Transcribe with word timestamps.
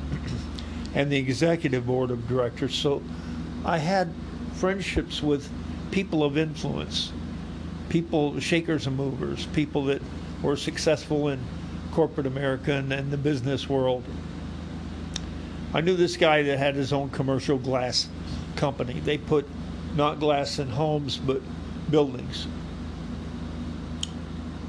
and 0.95 1.11
the 1.11 1.19
executive 1.19 1.87
board 1.87 2.11
of 2.11 2.29
directors. 2.29 2.75
So 2.75 3.03
I 3.65 3.79
had 3.79 4.13
friendships 4.55 5.23
with 5.23 5.49
people 5.93 6.25
of 6.25 6.37
influence, 6.37 7.13
people, 7.89 8.41
shakers 8.41 8.89
and 8.89 8.97
movers, 8.97 9.47
people 9.47 9.85
that 9.85 10.03
were 10.43 10.57
successful 10.57 11.29
in 11.29 11.39
corporate 11.93 12.27
America 12.27 12.73
and, 12.73 12.93
and 12.93 13.13
the 13.13 13.17
business 13.17 13.69
world. 13.69 14.03
I 15.75 15.83
knew 15.83 15.95
this 15.95 16.17
guy 16.17 16.43
that 16.43 16.59
had 16.59 16.75
his 16.75 16.93
own 16.93 17.11
commercial 17.11 17.59
glass 17.59 18.09
company. 18.57 19.01
They 19.01 19.19
put 19.19 19.47
not 19.95 20.19
glass 20.19 20.59
in 20.59 20.69
homes, 20.69 21.19
but 21.19 21.41
buildings. 21.91 22.47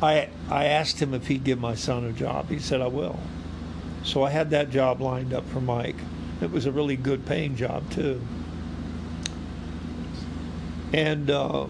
I 0.02 0.30
I 0.50 0.66
asked 0.66 1.02
him 1.02 1.14
if 1.14 1.28
he'd 1.28 1.44
give 1.44 1.60
my 1.60 1.76
son 1.76 2.04
a 2.04 2.12
job. 2.12 2.50
He 2.50 2.60
said 2.60 2.82
I 2.82 2.88
will. 2.88 3.20
So 4.04 4.24
I 4.24 4.30
had 4.30 4.50
that 4.50 4.70
job 4.70 5.00
lined 5.00 5.34
up 5.34 5.48
for 5.48 5.62
Mike. 5.62 5.96
It 6.42 6.52
was 6.52 6.66
a 6.66 6.72
really 6.72 6.98
good 6.98 7.26
paying 7.26 7.56
job 7.56 7.90
too. 7.90 8.22
And 10.94 11.30
uh, 11.30 11.68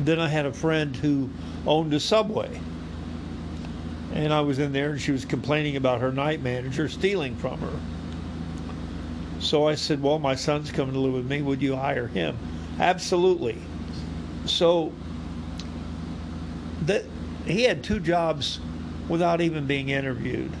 then 0.00 0.18
I 0.18 0.28
had 0.28 0.46
a 0.46 0.52
friend 0.52 0.96
who 0.96 1.28
owned 1.66 1.92
a 1.92 2.00
subway. 2.00 2.60
And 4.14 4.32
I 4.32 4.40
was 4.40 4.58
in 4.58 4.72
there 4.72 4.90
and 4.90 5.00
she 5.00 5.12
was 5.12 5.26
complaining 5.26 5.76
about 5.76 6.00
her 6.00 6.10
night 6.10 6.42
manager 6.42 6.88
stealing 6.88 7.36
from 7.36 7.60
her. 7.60 7.78
So 9.40 9.68
I 9.68 9.74
said, 9.74 10.02
Well, 10.02 10.18
my 10.18 10.34
son's 10.34 10.72
coming 10.72 10.94
to 10.94 11.00
live 11.00 11.12
with 11.12 11.26
me. 11.26 11.42
Would 11.42 11.60
you 11.60 11.76
hire 11.76 12.06
him? 12.06 12.36
Absolutely. 12.78 13.58
So 14.46 14.92
that 16.82 17.04
he 17.44 17.64
had 17.64 17.84
two 17.84 18.00
jobs 18.00 18.60
without 19.08 19.40
even 19.40 19.66
being 19.66 19.90
interviewed. 19.90 20.52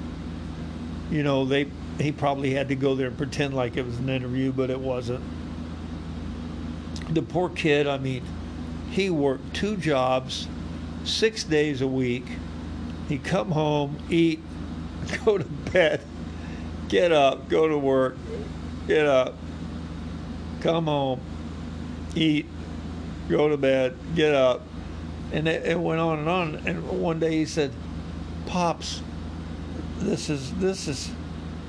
You 1.10 1.22
know, 1.22 1.46
they 1.46 1.70
he 1.98 2.12
probably 2.12 2.52
had 2.52 2.68
to 2.68 2.74
go 2.74 2.94
there 2.94 3.08
and 3.08 3.16
pretend 3.16 3.54
like 3.54 3.78
it 3.78 3.86
was 3.86 3.98
an 3.98 4.10
interview, 4.10 4.52
but 4.52 4.68
it 4.68 4.78
wasn't. 4.78 5.24
The 7.10 7.22
poor 7.22 7.48
kid, 7.48 7.86
I 7.86 7.98
mean, 7.98 8.22
he 8.90 9.10
worked 9.10 9.54
two 9.54 9.76
jobs, 9.76 10.48
six 11.04 11.44
days 11.44 11.80
a 11.80 11.86
week. 11.86 12.24
He'd 13.08 13.24
come 13.24 13.52
home, 13.52 13.98
eat, 14.10 14.40
go 15.24 15.38
to 15.38 15.44
bed, 15.44 16.02
get 16.88 17.12
up, 17.12 17.48
go 17.48 17.68
to 17.68 17.78
work, 17.78 18.16
get 18.88 19.06
up, 19.06 19.34
come 20.60 20.86
home, 20.86 21.20
eat, 22.14 22.46
go 23.28 23.48
to 23.48 23.56
bed, 23.56 23.96
get 24.14 24.34
up. 24.34 24.62
And 25.32 25.46
it, 25.48 25.66
it 25.66 25.78
went 25.78 26.00
on 26.00 26.20
and 26.20 26.28
on. 26.28 26.54
And 26.66 26.88
one 26.88 27.20
day 27.20 27.32
he 27.32 27.46
said, 27.46 27.72
Pops, 28.46 29.02
this 29.98 30.30
is 30.30 30.52
this 30.54 30.86
is 30.88 31.10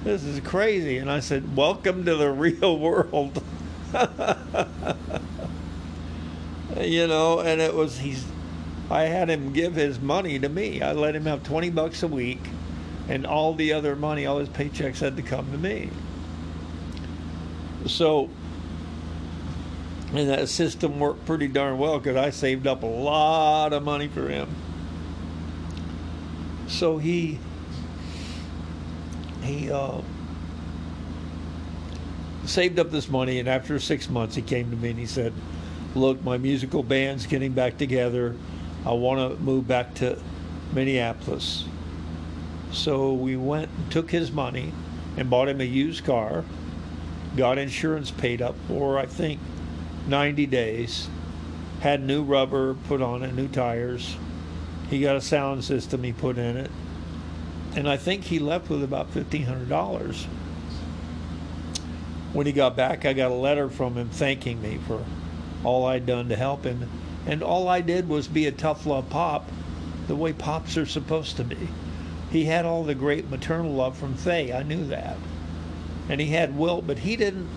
this 0.03 0.23
is 0.23 0.39
crazy. 0.41 0.97
And 0.97 1.11
I 1.11 1.19
said, 1.19 1.55
Welcome 1.55 2.05
to 2.05 2.15
the 2.15 2.29
real 2.31 2.77
world. 2.77 3.43
you 6.81 7.07
know, 7.07 7.39
and 7.39 7.61
it 7.61 7.73
was 7.73 7.99
he's 7.99 8.25
I 8.89 9.03
had 9.03 9.29
him 9.29 9.53
give 9.53 9.75
his 9.75 9.99
money 9.99 10.39
to 10.39 10.49
me. 10.49 10.81
I 10.81 10.93
let 10.93 11.15
him 11.15 11.25
have 11.25 11.43
twenty 11.43 11.69
bucks 11.69 12.03
a 12.03 12.07
week 12.07 12.41
and 13.07 13.25
all 13.25 13.53
the 13.53 13.73
other 13.73 13.95
money, 13.95 14.25
all 14.25 14.39
his 14.39 14.49
paychecks 14.49 14.99
had 14.99 15.15
to 15.15 15.21
come 15.21 15.51
to 15.51 15.57
me. 15.57 15.89
So 17.85 18.29
and 20.13 20.29
that 20.29 20.49
system 20.49 20.99
worked 20.99 21.25
pretty 21.25 21.47
darn 21.47 21.77
well 21.77 21.99
because 21.99 22.15
I 22.15 22.29
saved 22.29 22.65
up 22.65 22.83
a 22.83 22.87
lot 22.87 23.73
of 23.73 23.83
money 23.83 24.07
for 24.07 24.29
him. 24.29 24.49
So 26.67 26.97
he 26.97 27.39
he 29.43 29.71
uh, 29.71 30.01
saved 32.47 32.79
up 32.79 32.91
this 32.91 33.09
money, 33.09 33.39
and 33.39 33.47
after 33.47 33.79
six 33.79 34.09
months, 34.09 34.35
he 34.35 34.41
came 34.41 34.71
to 34.71 34.77
me 34.77 34.91
and 34.91 34.99
he 34.99 35.05
said, 35.05 35.33
"Look, 35.95 36.23
my 36.23 36.37
musical 36.37 36.83
band's 36.83 37.25
getting 37.25 37.51
back 37.51 37.77
together. 37.77 38.35
I 38.85 38.93
want 38.93 39.19
to 39.19 39.43
move 39.43 39.67
back 39.67 39.93
to 39.95 40.17
Minneapolis." 40.73 41.65
So 42.71 43.13
we 43.13 43.35
went, 43.35 43.69
and 43.77 43.91
took 43.91 44.11
his 44.11 44.31
money, 44.31 44.73
and 45.15 45.29
bought 45.29 45.49
him 45.49 45.61
a 45.61 45.65
used 45.65 46.03
car. 46.03 46.43
Got 47.35 47.57
insurance 47.57 48.11
paid 48.11 48.41
up 48.41 48.55
for, 48.67 48.97
I 48.97 49.05
think, 49.05 49.39
90 50.07 50.45
days, 50.45 51.07
had 51.81 52.03
new 52.03 52.23
rubber 52.23 52.73
put 52.73 53.01
on 53.01 53.23
it, 53.23 53.35
new 53.35 53.47
tires. 53.47 54.15
He 54.89 55.01
got 55.01 55.15
a 55.15 55.21
sound 55.21 55.63
system 55.63 56.03
he 56.03 56.13
put 56.13 56.37
in 56.37 56.57
it. 56.57 56.71
And 57.75 57.87
I 57.87 57.97
think 57.97 58.23
he 58.23 58.39
left 58.39 58.69
with 58.69 58.83
about 58.83 59.13
$1,500. 59.13 60.27
When 62.37 62.45
he 62.45 62.53
got 62.53 62.75
back, 62.75 63.03
I 63.03 63.13
got 63.13 63.31
a 63.31 63.33
letter 63.33 63.67
from 63.67 63.95
him 63.95 64.09
thanking 64.09 64.61
me 64.61 64.77
for 64.85 65.03
all 65.63 65.87
I'd 65.87 66.05
done 66.05 66.29
to 66.29 66.35
help 66.35 66.65
him. 66.65 66.87
And 67.25 67.41
all 67.41 67.67
I 67.67 67.81
did 67.81 68.07
was 68.07 68.27
be 68.27 68.45
a 68.45 68.51
tough 68.51 68.85
love 68.85 69.09
pop 69.09 69.49
the 70.05 70.15
way 70.15 70.33
pops 70.33 70.77
are 70.77 70.85
supposed 70.85 71.37
to 71.37 71.43
be. 71.43 71.57
He 72.29 72.45
had 72.45 72.63
all 72.63 72.83
the 72.83 72.93
great 72.93 73.27
maternal 73.31 73.71
love 73.71 73.97
from 73.97 74.13
Faye. 74.13 74.53
I 74.53 74.61
knew 74.61 74.85
that. 74.85 75.17
And 76.09 76.21
he 76.21 76.27
had 76.27 76.55
Wilt, 76.55 76.85
but 76.85 76.99
he 76.99 77.15
didn't 77.15 77.49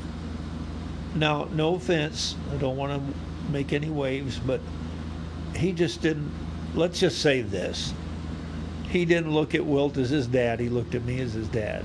now, 1.14 1.46
no 1.52 1.74
offense, 1.74 2.34
I 2.50 2.56
don't 2.56 2.78
want 2.78 2.94
to 2.94 3.52
make 3.52 3.74
any 3.74 3.90
waves, 3.90 4.38
but 4.38 4.62
he 5.54 5.72
just 5.72 6.00
didn't. 6.00 6.32
Let's 6.74 7.00
just 7.00 7.20
say 7.20 7.42
this: 7.42 7.92
he 8.88 9.04
didn't 9.04 9.30
look 9.30 9.54
at 9.54 9.66
Wilt 9.66 9.98
as 9.98 10.08
his 10.08 10.26
dad. 10.26 10.58
He 10.58 10.70
looked 10.70 10.94
at 10.94 11.04
me 11.04 11.20
as 11.20 11.34
his 11.34 11.48
dad. 11.48 11.84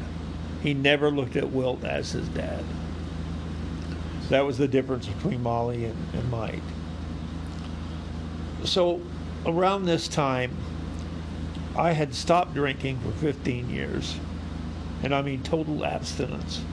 He 0.63 0.73
never 0.73 1.11
looked 1.11 1.35
at 1.35 1.51
Wilt 1.51 1.83
as 1.83 2.13
his 2.13 2.29
dad. 2.29 2.63
That 4.29 4.45
was 4.45 4.57
the 4.57 4.67
difference 4.67 5.07
between 5.07 5.43
Molly 5.43 5.85
and, 5.85 5.95
and 6.13 6.31
Mike. 6.31 6.63
so 8.63 9.01
around 9.45 9.85
this 9.85 10.07
time, 10.07 10.57
I 11.77 11.91
had 11.91 12.15
stopped 12.15 12.53
drinking 12.53 12.99
for 12.99 13.11
15 13.11 13.69
years. 13.69 14.17
And 15.03 15.13
I 15.13 15.21
mean 15.21 15.43
total 15.43 15.85
abstinence. 15.85 16.63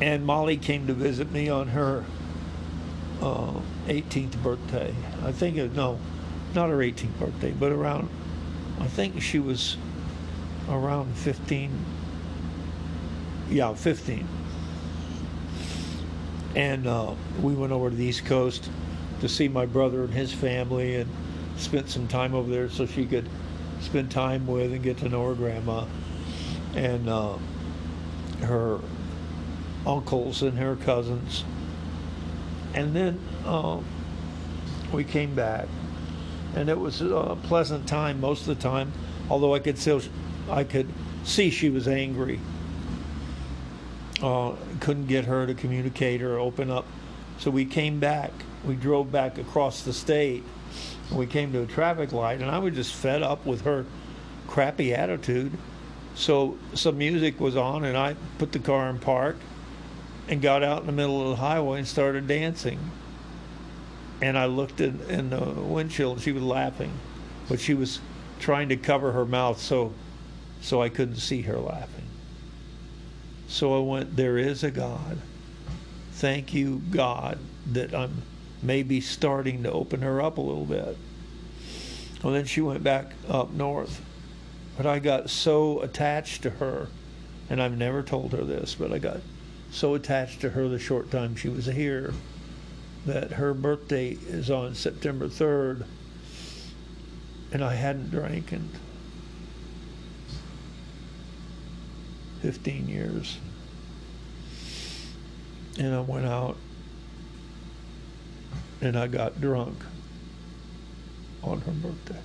And 0.00 0.26
Molly 0.26 0.56
came 0.56 0.86
to 0.86 0.92
visit 0.92 1.30
me 1.30 1.48
on 1.48 1.68
her 1.68 2.04
uh, 3.22 3.60
18th 3.86 4.42
birthday. 4.42 4.94
I 5.22 5.32
think 5.32 5.56
it, 5.56 5.74
no, 5.74 5.98
not 6.54 6.68
her 6.68 6.78
18th 6.78 7.18
birthday, 7.18 7.52
but 7.52 7.70
around, 7.70 8.08
I 8.80 8.86
think 8.86 9.22
she 9.22 9.38
was 9.38 9.76
around 10.68 11.14
15. 11.16 11.70
Yeah, 13.50 13.74
15. 13.74 14.26
And 16.54 16.86
uh, 16.86 17.14
we 17.40 17.54
went 17.54 17.72
over 17.72 17.90
to 17.90 17.96
the 17.96 18.04
East 18.04 18.24
Coast 18.24 18.68
to 19.20 19.28
see 19.28 19.48
my 19.48 19.66
brother 19.66 20.04
and 20.04 20.12
his 20.12 20.32
family 20.32 20.96
and 20.96 21.10
spent 21.56 21.88
some 21.88 22.08
time 22.08 22.34
over 22.34 22.50
there 22.50 22.68
so 22.68 22.86
she 22.86 23.06
could 23.06 23.28
spend 23.80 24.10
time 24.10 24.46
with 24.46 24.72
and 24.72 24.82
get 24.82 24.98
to 24.98 25.08
know 25.08 25.26
her 25.28 25.34
grandma 25.34 25.84
and 26.74 27.08
uh, 27.08 27.36
her 28.42 28.80
uncles 29.86 30.42
and 30.42 30.58
her 30.58 30.76
cousins. 30.76 31.44
And 32.74 32.94
then 32.94 33.20
uh, 33.44 33.80
we 34.92 35.04
came 35.04 35.34
back, 35.34 35.68
and 36.54 36.68
it 36.68 36.78
was 36.78 37.00
a 37.00 37.36
pleasant 37.42 37.88
time 37.88 38.20
most 38.20 38.42
of 38.42 38.48
the 38.48 38.62
time. 38.62 38.92
Although 39.28 39.54
I 39.54 39.58
could 39.58 39.78
still, 39.78 40.00
I 40.48 40.64
could 40.64 40.88
see 41.24 41.50
she 41.50 41.70
was 41.70 41.88
angry. 41.88 42.40
Uh, 44.22 44.54
couldn't 44.80 45.06
get 45.06 45.24
her 45.24 45.46
to 45.46 45.54
communicate 45.54 46.20
or 46.22 46.38
open 46.38 46.70
up, 46.70 46.86
so 47.38 47.50
we 47.50 47.64
came 47.64 47.98
back. 47.98 48.32
We 48.64 48.74
drove 48.74 49.10
back 49.10 49.38
across 49.38 49.82
the 49.82 49.92
state. 49.92 50.44
We 51.10 51.26
came 51.26 51.52
to 51.52 51.62
a 51.62 51.66
traffic 51.66 52.12
light, 52.12 52.40
and 52.40 52.50
I 52.50 52.58
was 52.58 52.74
just 52.74 52.94
fed 52.94 53.22
up 53.22 53.46
with 53.46 53.62
her 53.62 53.86
crappy 54.46 54.94
attitude. 54.94 55.52
So 56.14 56.58
some 56.74 56.98
music 56.98 57.40
was 57.40 57.56
on, 57.56 57.84
and 57.84 57.96
I 57.96 58.14
put 58.38 58.52
the 58.52 58.58
car 58.58 58.90
in 58.90 58.98
park 58.98 59.36
and 60.28 60.42
got 60.42 60.62
out 60.62 60.80
in 60.80 60.86
the 60.86 60.92
middle 60.92 61.22
of 61.22 61.30
the 61.30 61.36
highway 61.36 61.78
and 61.78 61.88
started 61.88 62.28
dancing. 62.28 62.78
And 64.20 64.36
I 64.36 64.46
looked 64.46 64.80
in, 64.80 65.00
in 65.08 65.30
the 65.30 65.40
windshield, 65.40 66.16
and 66.16 66.22
she 66.22 66.32
was 66.32 66.42
laughing, 66.42 66.92
but 67.48 67.58
she 67.58 67.72
was 67.72 68.00
trying 68.38 68.68
to 68.68 68.76
cover 68.76 69.12
her 69.12 69.24
mouth 69.24 69.60
so 69.60 69.92
so 70.60 70.82
I 70.82 70.88
couldn't 70.88 71.16
see 71.16 71.42
her 71.42 71.58
laughing. 71.58 72.09
So 73.50 73.76
I 73.76 73.80
went, 73.80 74.16
There 74.16 74.38
is 74.38 74.62
a 74.62 74.70
God. 74.70 75.18
Thank 76.12 76.54
you, 76.54 76.80
God, 76.90 77.38
that 77.72 77.92
I'm 77.92 78.22
maybe 78.62 79.00
starting 79.00 79.64
to 79.64 79.72
open 79.72 80.02
her 80.02 80.22
up 80.22 80.38
a 80.38 80.40
little 80.40 80.64
bit. 80.64 80.96
Well, 82.22 82.32
then 82.32 82.44
she 82.44 82.60
went 82.60 82.84
back 82.84 83.12
up 83.28 83.50
north. 83.50 84.02
But 84.76 84.86
I 84.86 85.00
got 85.00 85.30
so 85.30 85.80
attached 85.80 86.42
to 86.42 86.50
her, 86.50 86.88
and 87.50 87.60
I've 87.60 87.76
never 87.76 88.02
told 88.02 88.32
her 88.32 88.44
this, 88.44 88.76
but 88.76 88.92
I 88.92 88.98
got 88.98 89.20
so 89.72 89.94
attached 89.94 90.40
to 90.42 90.50
her 90.50 90.68
the 90.68 90.78
short 90.78 91.10
time 91.10 91.34
she 91.34 91.48
was 91.48 91.66
here 91.66 92.14
that 93.04 93.32
her 93.32 93.52
birthday 93.52 94.10
is 94.10 94.48
on 94.48 94.74
September 94.74 95.26
3rd, 95.26 95.86
and 97.52 97.64
I 97.64 97.74
hadn't 97.74 98.10
drank 98.10 98.52
in 98.52 98.68
15 102.40 102.88
years. 102.88 103.38
And 105.78 105.94
I 105.94 106.00
went 106.00 106.26
out 106.26 106.56
and 108.80 108.96
I 108.96 109.06
got 109.06 109.40
drunk 109.40 109.76
on 111.42 111.60
her 111.62 111.72
birthday, 111.72 112.20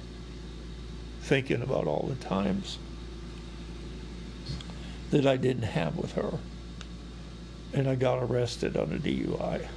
thinking 1.22 1.62
about 1.62 1.88
all 1.88 2.08
the 2.08 2.16
times 2.24 2.78
that 5.12 5.26
I 5.26 5.38
didn't 5.38 5.64
have 5.64 5.98
with 5.98 6.14
her. 6.14 6.40
And 7.74 7.90
I 7.90 7.96
got 7.96 8.24
arrested 8.24 8.78
on 8.78 8.94
a 8.94 8.98
DUI, 8.98 9.68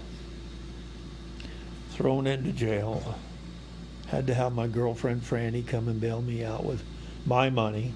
thrown 1.91 2.26
into 2.26 2.52
jail. 2.52 3.17
Had 4.06 4.26
to 4.29 4.34
have 4.34 4.55
my 4.55 4.69
girlfriend 4.69 5.23
Franny 5.23 5.67
come 5.67 5.88
and 5.88 6.00
bail 6.00 6.23
me 6.23 6.44
out 6.44 6.64
with 6.64 6.82
my 7.26 7.50
money. 7.50 7.93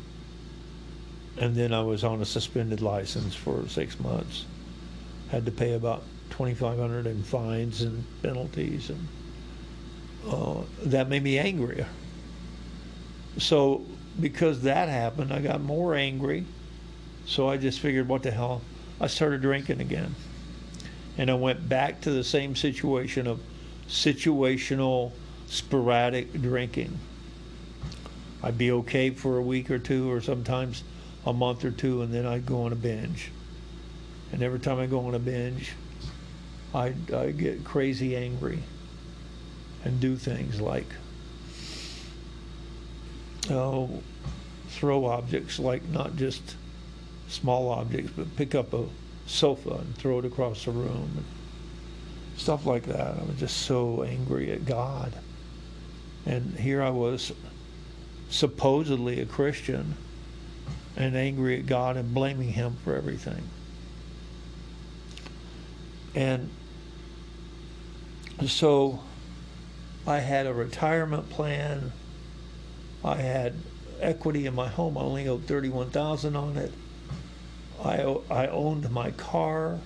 And 1.39 1.55
then 1.55 1.73
I 1.73 1.83
was 1.83 2.05
on 2.05 2.21
a 2.21 2.25
suspended 2.25 2.81
license 2.81 3.35
for 3.35 3.67
six 3.69 3.99
months. 3.99 4.45
Had 5.31 5.47
to 5.47 5.53
pay 5.53 5.73
about 5.73 6.03
2500 6.31 7.07
in 7.07 7.23
fines 7.23 7.83
and 7.83 8.05
penalties 8.23 8.91
and 8.91 9.09
uh, 10.29 10.63
that 10.85 11.09
made 11.09 11.23
me 11.23 11.39
angrier. 11.39 11.87
So 13.39 13.85
because 14.21 14.63
that 14.63 14.89
happened 14.89 15.33
i 15.33 15.41
got 15.41 15.61
more 15.61 15.95
angry. 15.95 16.45
So 17.27 17.49
i 17.49 17.57
just 17.57 17.81
figured 17.81 18.09
what 18.09 18.23
the 18.23 18.31
hell? 18.31 18.63
I 19.01 19.07
started 19.07 19.41
drinking 19.41 19.81
again. 19.81 20.15
And 21.19 21.31
i 21.31 21.35
went 21.35 21.69
back 21.69 22.03
to 22.03 22.11
the 22.11 22.25
same 22.25 22.55
situation 22.57 23.27
of 23.27 23.41
situational 23.89 25.13
sporadic 25.47 26.33
drinking. 26.41 26.99
I'd 28.43 28.59
be 28.59 28.71
okay 28.73 29.11
for 29.11 29.39
a 29.39 29.43
week 29.43 29.71
or 29.71 29.79
two 29.79 30.11
or 30.11 30.21
sometimes 30.21 30.83
a 31.27 31.33
month 31.33 31.65
or 31.65 31.71
two 31.71 32.03
and 32.03 32.13
then 32.13 32.27
i'd 32.27 32.47
go 32.47 32.63
on 32.63 32.73
a 32.73 32.77
binge 32.77 33.31
and 34.33 34.43
every 34.43 34.59
time 34.59 34.79
i 34.79 34.87
go 34.87 35.07
on 35.07 35.15
a 35.15 35.19
binge 35.19 35.73
I, 36.75 36.95
I 37.15 37.33
get 37.33 37.65
crazy 37.65 38.17
angry 38.17 38.63
and 39.85 40.01
do 40.01 40.17
things 40.17 40.61
like 40.61 40.87
oh, 43.51 44.03
throw 44.69 45.07
objects 45.07 45.59
like 45.59 45.89
not 45.89 46.17
just 46.17 46.57
small 47.29 47.71
objects, 47.71 48.13
but 48.17 48.35
pick 48.37 48.55
up 48.55 48.73
a 48.73 48.87
sofa 49.27 49.71
and 49.71 49.97
throw 49.97 50.19
it 50.19 50.25
across 50.25 50.65
the 50.65 50.71
room 50.71 51.11
and 51.17 51.25
stuff 52.37 52.67
like 52.67 52.85
that. 52.85 53.19
I 53.19 53.23
was 53.25 53.39
just 53.39 53.59
so 53.59 54.03
angry 54.03 54.51
at 54.53 54.65
God. 54.65 55.13
And 56.25 56.55
here 56.59 56.83
I 56.83 56.91
was 56.91 57.33
supposedly 58.31 59.21
a 59.21 59.27
Christian 59.27 59.97
and 60.97 61.17
angry 61.17 61.59
at 61.59 61.67
God 61.67 61.97
and 61.97 62.13
blaming 62.13 62.53
him 62.53 62.77
for 62.85 62.95
everything. 62.95 63.43
And 66.15 66.51
so 68.47 69.01
I 70.07 70.19
had 70.19 70.47
a 70.47 70.53
retirement 70.53 71.31
plan. 71.31 71.93
I 73.05 73.17
had 73.17 73.55
equity 74.01 74.47
in 74.47 74.55
my 74.55 74.69
home. 74.69 74.99
I 74.99 75.03
only 75.03 75.29
owed 75.29 75.45
thirty-one 75.45 75.91
thousand 75.91 76.37
on 76.37 76.57
it. 76.57 76.73
I 77.83 78.03
I 78.31 78.47
owned 78.49 78.91
my 78.91 79.13
car. 79.13 79.79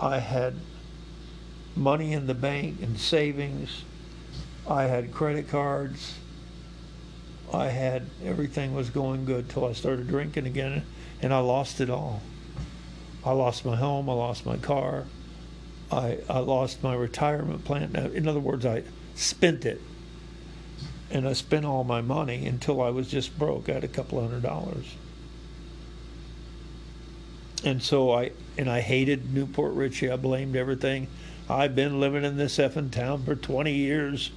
I 0.00 0.18
had 0.18 0.54
money 1.76 2.12
in 2.12 2.26
the 2.26 2.34
bank 2.34 2.82
and 2.82 2.98
savings. 2.98 3.84
I 4.68 4.84
had 4.84 5.12
credit 5.12 5.48
cards. 5.48 6.14
I 7.52 7.68
had 7.68 8.06
everything 8.24 8.74
was 8.74 8.90
going 8.90 9.24
good 9.24 9.48
till 9.48 9.64
I 9.64 9.72
started 9.72 10.08
drinking 10.08 10.46
again, 10.46 10.84
and 11.20 11.32
I 11.32 11.38
lost 11.38 11.80
it 11.80 11.90
all. 11.90 12.20
I 13.24 13.32
lost 13.32 13.64
my 13.64 13.76
home. 13.76 14.08
I 14.08 14.12
lost 14.12 14.44
my 14.44 14.56
car. 14.56 15.04
I, 15.90 16.18
I 16.28 16.38
lost 16.38 16.82
my 16.82 16.94
retirement 16.94 17.64
plan. 17.64 17.94
In 18.14 18.28
other 18.28 18.40
words, 18.40 18.66
I 18.66 18.82
spent 19.14 19.64
it. 19.64 19.80
And 21.10 21.28
I 21.28 21.32
spent 21.32 21.64
all 21.64 21.84
my 21.84 22.00
money 22.00 22.46
until 22.46 22.82
I 22.82 22.90
was 22.90 23.08
just 23.08 23.38
broke. 23.38 23.68
I 23.68 23.74
had 23.74 23.84
a 23.84 23.88
couple 23.88 24.20
hundred 24.20 24.42
dollars. 24.42 24.94
And 27.64 27.82
so 27.82 28.12
I 28.12 28.32
and 28.58 28.68
I 28.68 28.80
hated 28.80 29.32
New 29.32 29.46
Port 29.46 29.74
Richey. 29.74 30.10
I 30.10 30.16
blamed 30.16 30.56
everything. 30.56 31.08
I've 31.48 31.74
been 31.74 32.00
living 32.00 32.24
in 32.24 32.36
this 32.36 32.56
effing 32.58 32.90
town 32.90 33.24
for 33.24 33.34
20 33.34 33.72
years, 33.72 34.30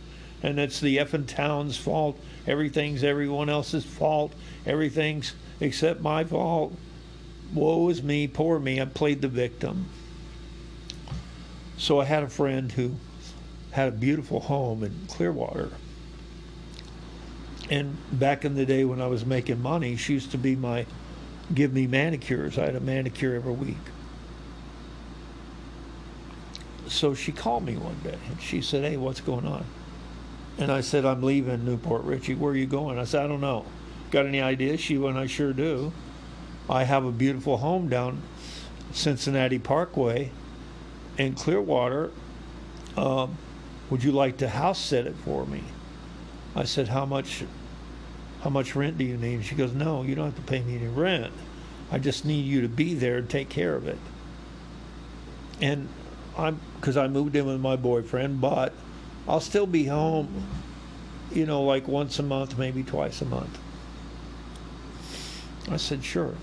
and 0.44 0.60
it's 0.60 0.80
the 0.80 0.98
effing 0.98 1.28
town's 1.28 1.78
fault. 1.78 2.20
Everything's 2.46 3.04
everyone 3.04 3.50
else's 3.50 3.86
fault. 3.86 4.34
Everything's 4.66 5.34
except 5.60 6.02
my 6.02 6.24
fault. 6.24 6.74
Woe 7.54 7.90
is 7.90 8.04
me, 8.04 8.28
poor 8.28 8.60
me. 8.60 8.82
I 8.82 8.86
played 8.86 9.22
the 9.22 9.28
victim. 9.28 9.88
So 11.78 12.00
I 12.00 12.06
had 12.06 12.24
a 12.24 12.30
friend 12.30 12.72
who 12.72 12.96
had 13.72 13.88
a 13.90 13.92
beautiful 13.92 14.40
home 14.40 14.84
in 14.84 14.94
Clearwater. 15.08 15.72
And 17.70 17.98
back 18.12 18.46
in 18.46 18.56
the 18.56 18.66
day 18.66 18.86
when 18.86 19.02
I 19.02 19.08
was 19.08 19.26
making 19.26 19.62
money, 19.62 19.96
she 19.96 20.14
used 20.14 20.32
to 20.32 20.38
be 20.38 20.56
my 20.56 20.86
give 21.54 21.74
me 21.74 21.88
manicures. 21.88 22.58
I 22.58 22.66
had 22.66 22.76
a 22.76 22.80
manicure 22.80 23.36
every 23.36 23.54
week. 23.54 23.76
So 26.88 27.14
she 27.14 27.32
called 27.32 27.66
me 27.66 27.76
one 27.76 28.00
day 28.04 28.18
and 28.30 28.42
she 28.42 28.62
said, 28.62 28.84
Hey, 28.84 28.98
what's 28.98 29.22
going 29.22 29.46
on? 29.46 29.66
And 30.58 30.72
I 30.72 30.82
said, 30.82 31.06
I'm 31.06 31.22
leaving 31.22 31.66
New 31.66 31.78
Port 31.78 32.04
Richey. 32.04 32.34
Where 32.34 32.54
are 32.54 32.58
you 32.58 32.66
going? 32.66 32.98
I 32.98 33.04
said, 33.04 33.24
I 33.24 33.28
don't 33.28 33.42
know. 33.42 33.66
Got 34.10 34.26
any 34.26 34.42
ideas? 34.42 34.80
She 34.80 34.98
went, 34.98 35.18
I 35.18 35.28
sure 35.28 35.54
do. 35.54 35.92
I 36.70 36.84
have 36.84 37.06
a 37.06 37.12
beautiful 37.12 37.58
home 37.58 37.90
down 37.90 38.22
Cincinnati 38.92 39.60
Parkway 39.60 40.32
in 41.18 41.36
Clearwater. 41.36 42.12
Um, 42.96 43.38
Would 43.90 44.04
you 44.04 44.12
like 44.12 44.38
to 44.38 44.50
house 44.50 44.80
sit 44.80 45.06
it 45.06 45.16
for 45.24 45.46
me? 45.46 45.64
I 46.56 46.64
said, 46.64 46.88
How 46.88 47.06
much 47.06 47.44
how 48.42 48.50
much 48.50 48.76
rent 48.76 48.98
do 48.98 49.04
you 49.04 49.18
need? 49.18 49.44
She 49.46 49.56
goes, 49.56 49.74
No, 49.74 50.04
you 50.04 50.16
don't 50.16 50.26
have 50.26 50.36
to 50.36 50.42
pay 50.42 50.62
me 50.62 50.76
any 50.76 50.88
rent. 50.88 51.34
I 51.92 52.00
just 52.00 52.26
need 52.26 52.46
you 52.46 52.62
to 52.62 52.70
be 52.70 52.94
there 52.94 53.18
and 53.18 53.30
take 53.30 53.50
care 53.50 53.76
of 53.76 53.88
it. 53.88 53.98
And 55.62 55.88
I'm 56.38 56.60
because 56.76 56.98
I 56.98 57.08
moved 57.08 57.36
in 57.36 57.46
with 57.46 57.60
my 57.60 57.76
boyfriend, 57.76 58.42
but 58.42 58.74
I'll 59.28 59.42
still 59.42 59.68
be 59.68 59.86
home, 59.86 60.48
you 61.32 61.46
know, 61.46 61.64
like 61.64 61.88
once 61.88 62.18
a 62.20 62.24
month, 62.24 62.58
maybe 62.58 62.84
twice 62.84 63.22
a 63.22 63.26
month. 63.26 63.58
I 65.70 65.78
said, 65.78 66.04
Sure. 66.04 66.36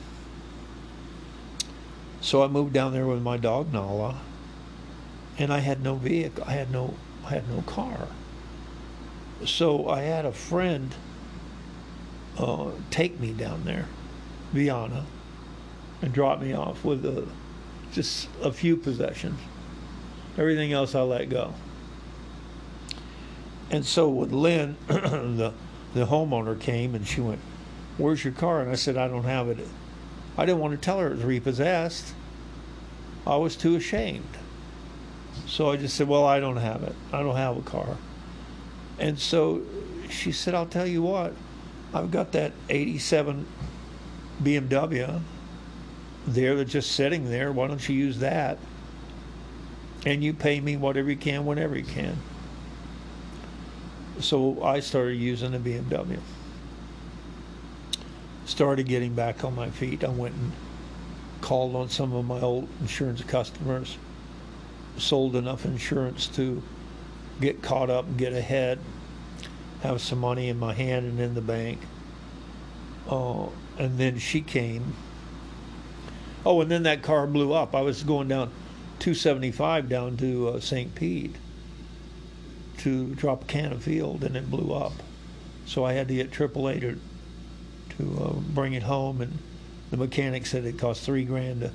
So 2.20 2.42
I 2.42 2.48
moved 2.48 2.72
down 2.72 2.94
there 2.94 3.06
with 3.06 3.22
my 3.22 3.36
dog 3.36 3.70
Nala, 3.72 4.20
and 5.36 5.52
I 5.52 5.58
had 5.58 5.82
no 5.82 5.94
vehicle. 5.94 6.44
I 6.46 6.52
had 6.52 6.70
no 6.70 6.94
I 7.24 7.30
had 7.30 7.48
no 7.48 7.62
car. 7.62 8.08
So 9.44 9.88
I 9.88 10.02
had 10.02 10.24
a 10.24 10.32
friend 10.32 10.94
uh, 12.38 12.70
take 12.90 13.20
me 13.20 13.32
down 13.32 13.64
there, 13.64 13.88
Viana, 14.52 15.04
and 16.00 16.12
drop 16.12 16.40
me 16.40 16.54
off 16.54 16.84
with 16.84 17.04
uh, 17.04 17.30
just 17.92 18.28
a 18.42 18.52
few 18.52 18.76
possessions. 18.76 19.38
Everything 20.38 20.72
else 20.72 20.94
I 20.94 21.02
let 21.02 21.28
go. 21.28 21.54
And 23.70 23.84
so 23.84 24.08
with 24.08 24.32
Lynn, 24.32 24.76
the 24.86 25.52
the 25.94 26.06
homeowner 26.06 26.58
came 26.58 26.94
and 26.94 27.06
she 27.06 27.20
went, 27.20 27.40
"Where's 27.98 28.24
your 28.24 28.32
car?" 28.32 28.60
And 28.60 28.70
I 28.70 28.74
said, 28.74 28.96
"I 28.96 29.08
don't 29.08 29.24
have 29.24 29.48
it." 29.48 29.66
I 30.36 30.46
didn't 30.46 30.60
want 30.60 30.72
to 30.72 30.84
tell 30.84 30.98
her 30.98 31.08
it 31.08 31.16
was 31.16 31.24
repossessed. 31.24 32.12
I 33.26 33.36
was 33.36 33.56
too 33.56 33.76
ashamed. 33.76 34.28
So 35.46 35.70
I 35.70 35.76
just 35.76 35.96
said, 35.96 36.08
Well, 36.08 36.26
I 36.26 36.40
don't 36.40 36.56
have 36.56 36.82
it. 36.82 36.94
I 37.12 37.22
don't 37.22 37.36
have 37.36 37.56
a 37.56 37.62
car. 37.62 37.96
And 38.98 39.18
so 39.18 39.62
she 40.08 40.32
said, 40.32 40.54
I'll 40.54 40.66
tell 40.66 40.86
you 40.86 41.02
what, 41.02 41.34
I've 41.92 42.10
got 42.10 42.32
that 42.32 42.52
87 42.68 43.46
BMW 44.42 45.20
there 46.26 46.56
that's 46.56 46.72
just 46.72 46.92
sitting 46.92 47.30
there. 47.30 47.52
Why 47.52 47.68
don't 47.68 47.88
you 47.88 47.94
use 47.94 48.18
that? 48.20 48.58
And 50.06 50.22
you 50.22 50.34
pay 50.34 50.60
me 50.60 50.76
whatever 50.76 51.10
you 51.10 51.16
can 51.16 51.46
whenever 51.46 51.76
you 51.76 51.84
can. 51.84 52.18
So 54.20 54.62
I 54.62 54.80
started 54.80 55.16
using 55.16 55.54
a 55.54 55.58
BMW. 55.58 56.20
Started 58.46 58.86
getting 58.86 59.14
back 59.14 59.44
on 59.44 59.54
my 59.54 59.70
feet. 59.70 60.04
I 60.04 60.08
went 60.08 60.34
and 60.34 60.52
called 61.40 61.74
on 61.74 61.88
some 61.88 62.12
of 62.12 62.24
my 62.24 62.40
old 62.40 62.68
insurance 62.80 63.22
customers 63.22 63.98
sold 64.96 65.36
enough 65.36 65.64
insurance 65.64 66.26
to 66.28 66.62
get 67.40 67.62
caught 67.62 67.90
up 67.90 68.06
and 68.06 68.16
get 68.16 68.32
ahead, 68.32 68.78
have 69.82 70.00
some 70.00 70.18
money 70.18 70.48
in 70.48 70.58
my 70.58 70.72
hand 70.72 71.06
and 71.06 71.20
in 71.20 71.34
the 71.34 71.40
bank. 71.40 71.80
Uh, 73.08 73.46
and 73.78 73.98
then 73.98 74.18
she 74.18 74.40
came. 74.40 74.94
Oh, 76.46 76.60
and 76.60 76.70
then 76.70 76.84
that 76.84 77.02
car 77.02 77.26
blew 77.26 77.52
up. 77.52 77.74
I 77.74 77.82
was 77.82 78.02
going 78.02 78.28
down 78.28 78.50
275 79.00 79.88
down 79.88 80.16
to 80.16 80.48
uh, 80.48 80.60
St. 80.60 80.94
Pete 80.94 81.34
to 82.84 83.14
drop 83.14 83.42
a 83.42 83.46
can 83.46 83.72
of 83.72 83.82
field, 83.82 84.24
and 84.24 84.36
it 84.36 84.50
blew 84.50 84.72
up. 84.72 84.92
So 85.66 85.84
I 85.84 85.94
had 85.94 86.08
to 86.08 86.14
get 86.14 86.30
AAA 86.30 86.80
to 86.80 87.00
to 87.96 88.24
uh, 88.24 88.32
bring 88.52 88.72
it 88.72 88.82
home, 88.82 89.20
and 89.20 89.38
the 89.90 89.96
mechanic 89.96 90.46
said 90.46 90.64
it 90.64 90.78
cost 90.78 91.02
three 91.02 91.24
grand 91.24 91.60
to 91.60 91.70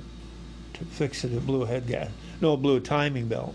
to 0.74 0.84
fix 0.86 1.24
it. 1.24 1.32
It 1.32 1.46
blew 1.46 1.62
a 1.62 1.66
head 1.66 1.86
gas. 1.86 2.10
No, 2.40 2.54
it 2.54 2.58
blew 2.58 2.76
a 2.76 2.80
timing 2.80 3.28
belt. 3.28 3.54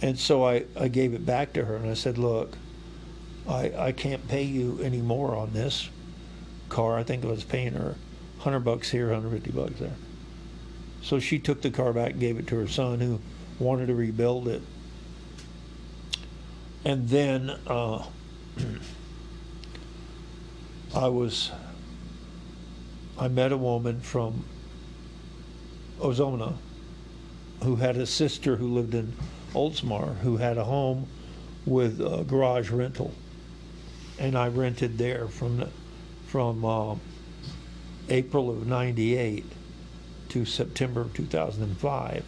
And 0.00 0.18
so 0.18 0.44
I, 0.44 0.64
I 0.78 0.88
gave 0.88 1.12
it 1.12 1.26
back 1.26 1.52
to 1.54 1.64
her 1.64 1.76
and 1.76 1.90
I 1.90 1.94
said, 1.94 2.18
Look, 2.18 2.56
I, 3.48 3.72
I 3.76 3.92
can't 3.92 4.26
pay 4.28 4.44
you 4.44 4.78
any 4.82 5.02
more 5.02 5.34
on 5.34 5.52
this 5.52 5.88
car. 6.68 6.96
I 6.96 7.02
think 7.02 7.24
I 7.24 7.28
was 7.28 7.44
paying 7.44 7.72
her 7.72 7.96
100 8.36 8.60
bucks 8.60 8.90
here, 8.90 9.06
150 9.06 9.50
bucks 9.50 9.80
there. 9.80 9.96
So 11.02 11.18
she 11.18 11.38
took 11.38 11.62
the 11.62 11.70
car 11.70 11.92
back 11.92 12.12
and 12.12 12.20
gave 12.20 12.38
it 12.38 12.46
to 12.48 12.56
her 12.56 12.68
son 12.68 13.00
who 13.00 13.20
wanted 13.58 13.86
to 13.86 13.94
rebuild 13.94 14.46
it. 14.46 14.62
And 16.84 17.08
then 17.08 17.50
uh, 17.66 18.04
I 20.94 21.08
was, 21.08 21.50
I 23.18 23.28
met 23.28 23.52
a 23.52 23.56
woman 23.56 24.00
from 24.00 24.44
Ozona 26.00 26.54
who 27.62 27.76
had 27.76 27.96
a 27.96 28.06
sister 28.06 28.56
who 28.56 28.68
lived 28.68 28.94
in 28.94 29.14
Oldsmar 29.54 30.16
who 30.18 30.36
had 30.36 30.56
a 30.56 30.64
home 30.64 31.06
with 31.66 32.00
a 32.00 32.24
garage 32.24 32.70
rental, 32.70 33.12
and 34.18 34.36
I 34.36 34.48
rented 34.48 34.98
there 34.98 35.28
from 35.28 35.58
the, 35.58 35.68
from 36.26 36.64
uh, 36.64 36.94
April 38.08 38.50
of 38.50 38.66
'98 38.66 39.44
to 40.30 40.44
September 40.44 41.02
of 41.02 41.14
2005. 41.14 42.24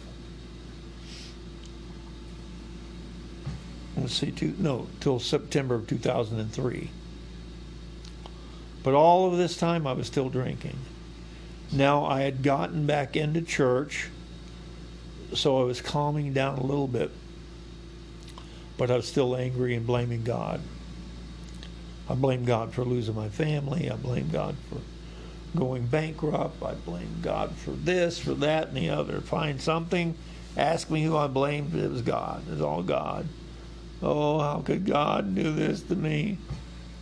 Let's 4.01 4.13
see, 4.13 4.31
two, 4.31 4.55
no, 4.57 4.87
till 4.99 5.19
September 5.19 5.75
of 5.75 5.87
2003. 5.87 6.89
But 8.83 8.93
all 8.93 9.31
of 9.31 9.37
this 9.37 9.55
time 9.55 9.85
I 9.85 9.93
was 9.93 10.07
still 10.07 10.29
drinking. 10.29 10.77
Now 11.71 12.05
I 12.05 12.21
had 12.21 12.43
gotten 12.43 12.85
back 12.85 13.15
into 13.15 13.41
church 13.41 14.09
so 15.33 15.61
I 15.61 15.63
was 15.63 15.81
calming 15.81 16.33
down 16.33 16.57
a 16.57 16.65
little 16.65 16.87
bit, 16.87 17.11
but 18.77 18.91
I 18.91 18.97
was 18.97 19.07
still 19.07 19.35
angry 19.35 19.75
and 19.75 19.85
blaming 19.85 20.23
God. 20.23 20.61
I 22.09 22.15
blame 22.15 22.43
God 22.43 22.73
for 22.73 22.83
losing 22.83 23.15
my 23.15 23.29
family. 23.29 23.89
I 23.89 23.95
blame 23.95 24.29
God 24.29 24.55
for 24.69 24.81
going 25.57 25.85
bankrupt. 25.85 26.61
I 26.61 26.73
blame 26.73 27.19
God 27.21 27.55
for 27.55 27.71
this, 27.71 28.19
for 28.19 28.33
that, 28.35 28.69
and 28.69 28.77
the 28.77 28.89
other. 28.89 29.21
Find 29.21 29.61
something, 29.61 30.15
ask 30.57 30.89
me 30.89 31.03
who 31.03 31.15
I 31.15 31.27
blamed. 31.27 31.73
It 31.73 31.89
was 31.89 32.01
God. 32.01 32.43
It 32.47 32.51
was 32.51 32.61
all 32.61 32.83
God. 32.83 33.27
Oh, 34.01 34.39
how 34.39 34.61
could 34.61 34.85
God 34.85 35.35
do 35.35 35.53
this 35.53 35.81
to 35.83 35.95
me? 35.95 36.37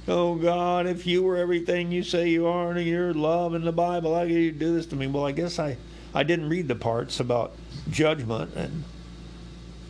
Oh 0.08 0.36
God, 0.36 0.88
if 0.88 1.06
you 1.06 1.24
were 1.24 1.38
everything 1.38 1.92
you 1.92 2.04
say 2.04 2.30
you 2.30 2.48
are 2.48 2.72
and 2.72 2.86
you're 2.86 3.14
love 3.14 3.54
in 3.54 3.64
the 3.64 3.72
Bible, 3.72 4.16
how 4.16 4.24
could 4.24 4.32
you 4.32 4.52
do 4.52 4.74
this 4.74 4.88
to 4.88 4.96
me? 4.96 5.08
Well, 5.08 5.26
I 5.26 5.32
guess 5.32 5.60
I, 5.60 5.78
I 6.14 6.24
didn't 6.24 6.50
read 6.50 6.68
the 6.68 6.76
parts 6.76 7.20
about 7.20 7.54
judgment 7.90 8.56
and 8.56 8.84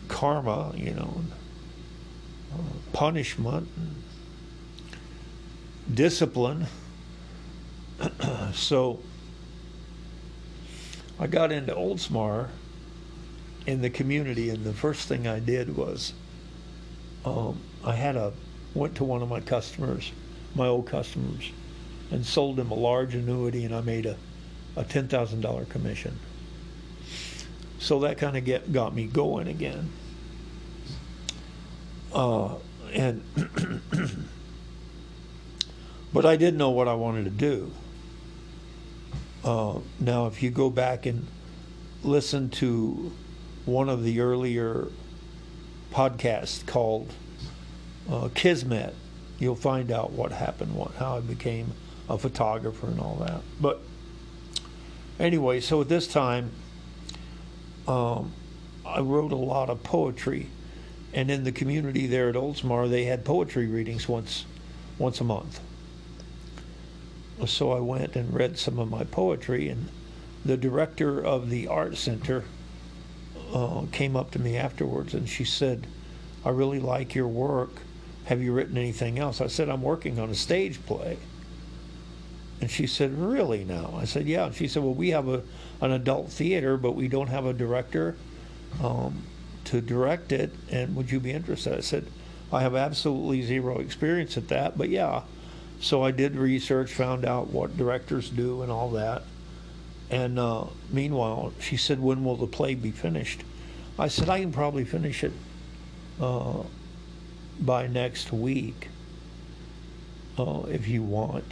karma, 0.08 0.72
you 0.76 0.92
know, 0.92 1.22
uh, 2.52 2.58
punishment, 2.92 3.68
discipline. 5.92 6.66
so 8.52 9.00
I 11.18 11.26
got 11.26 11.50
into 11.50 11.74
Oldsmar 11.74 12.48
in 13.66 13.80
the 13.80 13.90
community, 13.90 14.50
and 14.50 14.64
the 14.64 14.72
first 14.72 15.08
thing 15.08 15.26
I 15.26 15.40
did 15.40 15.76
was 15.76 16.12
um, 17.24 17.60
I 17.84 17.94
had 17.94 18.16
a 18.16 18.32
went 18.74 18.96
to 18.96 19.04
one 19.04 19.22
of 19.22 19.28
my 19.28 19.40
customers, 19.40 20.12
my 20.54 20.66
old 20.66 20.86
customers, 20.86 21.50
and 22.10 22.24
sold 22.24 22.58
him 22.58 22.70
a 22.70 22.74
large 22.74 23.14
annuity, 23.14 23.64
and 23.64 23.74
I 23.74 23.80
made 23.80 24.06
a, 24.06 24.16
a 24.76 24.84
ten 24.84 25.08
thousand 25.08 25.40
dollar 25.40 25.64
commission. 25.64 26.18
So 27.78 28.00
that 28.00 28.18
kind 28.18 28.36
of 28.36 28.44
get 28.44 28.72
got 28.72 28.94
me 28.94 29.06
going 29.06 29.48
again. 29.48 29.90
Uh, 32.12 32.56
and 32.92 33.22
but 36.12 36.26
I 36.26 36.36
didn't 36.36 36.58
know 36.58 36.70
what 36.70 36.88
I 36.88 36.94
wanted 36.94 37.24
to 37.24 37.30
do. 37.30 37.70
Uh, 39.42 39.78
now, 39.98 40.26
if 40.26 40.42
you 40.42 40.50
go 40.50 40.68
back 40.68 41.06
and 41.06 41.26
listen 42.02 42.50
to 42.50 43.12
one 43.64 43.88
of 43.88 44.04
the 44.04 44.20
earlier 44.20 44.88
podcasts 45.92 46.64
called 46.66 47.12
uh, 48.10 48.28
Kismet, 48.34 48.94
you'll 49.38 49.54
find 49.56 49.90
out 49.90 50.12
what 50.12 50.32
happened, 50.32 50.74
what 50.74 50.92
how 50.94 51.16
I 51.16 51.20
became 51.20 51.72
a 52.08 52.18
photographer 52.18 52.86
and 52.86 53.00
all 53.00 53.16
that. 53.16 53.40
But 53.60 53.80
anyway, 55.18 55.60
so 55.60 55.80
at 55.80 55.88
this 55.88 56.06
time, 56.06 56.50
um, 57.86 58.32
I 58.84 59.00
wrote 59.00 59.32
a 59.32 59.36
lot 59.36 59.70
of 59.70 59.82
poetry, 59.82 60.48
and 61.12 61.30
in 61.30 61.44
the 61.44 61.52
community 61.52 62.06
there 62.06 62.28
at 62.28 62.34
Oldsmar, 62.34 62.88
they 62.88 63.04
had 63.04 63.24
poetry 63.24 63.66
readings 63.66 64.08
once, 64.08 64.44
once 64.98 65.20
a 65.20 65.24
month. 65.24 65.60
So 67.46 67.72
I 67.72 67.80
went 67.80 68.16
and 68.16 68.34
read 68.34 68.58
some 68.58 68.78
of 68.78 68.90
my 68.90 69.04
poetry, 69.04 69.68
and 69.68 69.88
the 70.44 70.56
director 70.56 71.24
of 71.24 71.48
the 71.48 71.68
art 71.68 71.96
center 71.96 72.44
uh, 73.52 73.82
came 73.92 74.16
up 74.16 74.30
to 74.32 74.38
me 74.38 74.56
afterwards, 74.56 75.14
and 75.14 75.28
she 75.28 75.44
said, 75.44 75.86
"I 76.44 76.50
really 76.50 76.80
like 76.80 77.14
your 77.14 77.28
work. 77.28 77.70
Have 78.24 78.42
you 78.42 78.52
written 78.52 78.76
anything 78.76 79.18
else?" 79.18 79.40
I 79.40 79.46
said, 79.46 79.68
"I'm 79.68 79.82
working 79.82 80.18
on 80.18 80.30
a 80.30 80.34
stage 80.34 80.84
play." 80.86 81.18
And 82.60 82.70
she 82.70 82.86
said, 82.86 83.16
Really 83.18 83.64
now? 83.64 83.94
I 83.96 84.04
said, 84.04 84.26
Yeah. 84.26 84.44
And 84.44 84.54
she 84.54 84.68
said, 84.68 84.82
Well, 84.82 84.92
we 84.92 85.10
have 85.10 85.28
a, 85.28 85.42
an 85.80 85.92
adult 85.92 86.28
theater, 86.28 86.76
but 86.76 86.92
we 86.92 87.08
don't 87.08 87.28
have 87.28 87.46
a 87.46 87.54
director. 87.54 88.16
Um, 88.82 89.22
to 89.70 89.80
direct 89.80 90.32
it, 90.32 90.50
and 90.70 90.96
would 90.96 91.10
you 91.12 91.20
be 91.20 91.30
interested? 91.30 91.74
I 91.76 91.80
said, 91.80 92.06
I 92.52 92.62
have 92.62 92.74
absolutely 92.74 93.42
zero 93.42 93.78
experience 93.78 94.36
at 94.36 94.48
that, 94.48 94.76
but 94.76 94.88
yeah. 94.88 95.22
So 95.80 96.02
I 96.02 96.10
did 96.10 96.34
research, 96.34 96.92
found 96.92 97.24
out 97.24 97.48
what 97.48 97.76
directors 97.76 98.28
do 98.28 98.62
and 98.62 98.72
all 98.72 98.90
that. 98.90 99.22
And 100.10 100.38
uh, 100.38 100.64
meanwhile, 100.90 101.52
she 101.60 101.76
said, 101.76 102.00
When 102.00 102.24
will 102.24 102.36
the 102.36 102.46
play 102.46 102.74
be 102.74 102.90
finished? 102.90 103.42
I 103.98 104.08
said, 104.08 104.28
I 104.28 104.40
can 104.40 104.52
probably 104.52 104.84
finish 104.84 105.22
it 105.22 105.32
uh, 106.20 106.62
by 107.60 107.86
next 107.86 108.32
week 108.32 108.88
uh, 110.38 110.62
if 110.68 110.88
you 110.88 111.02
want. 111.02 111.44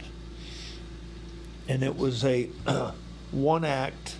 And 1.67 1.83
it 1.83 1.95
was 1.95 2.25
a 2.25 2.49
one 3.31 3.63
act 3.63 4.17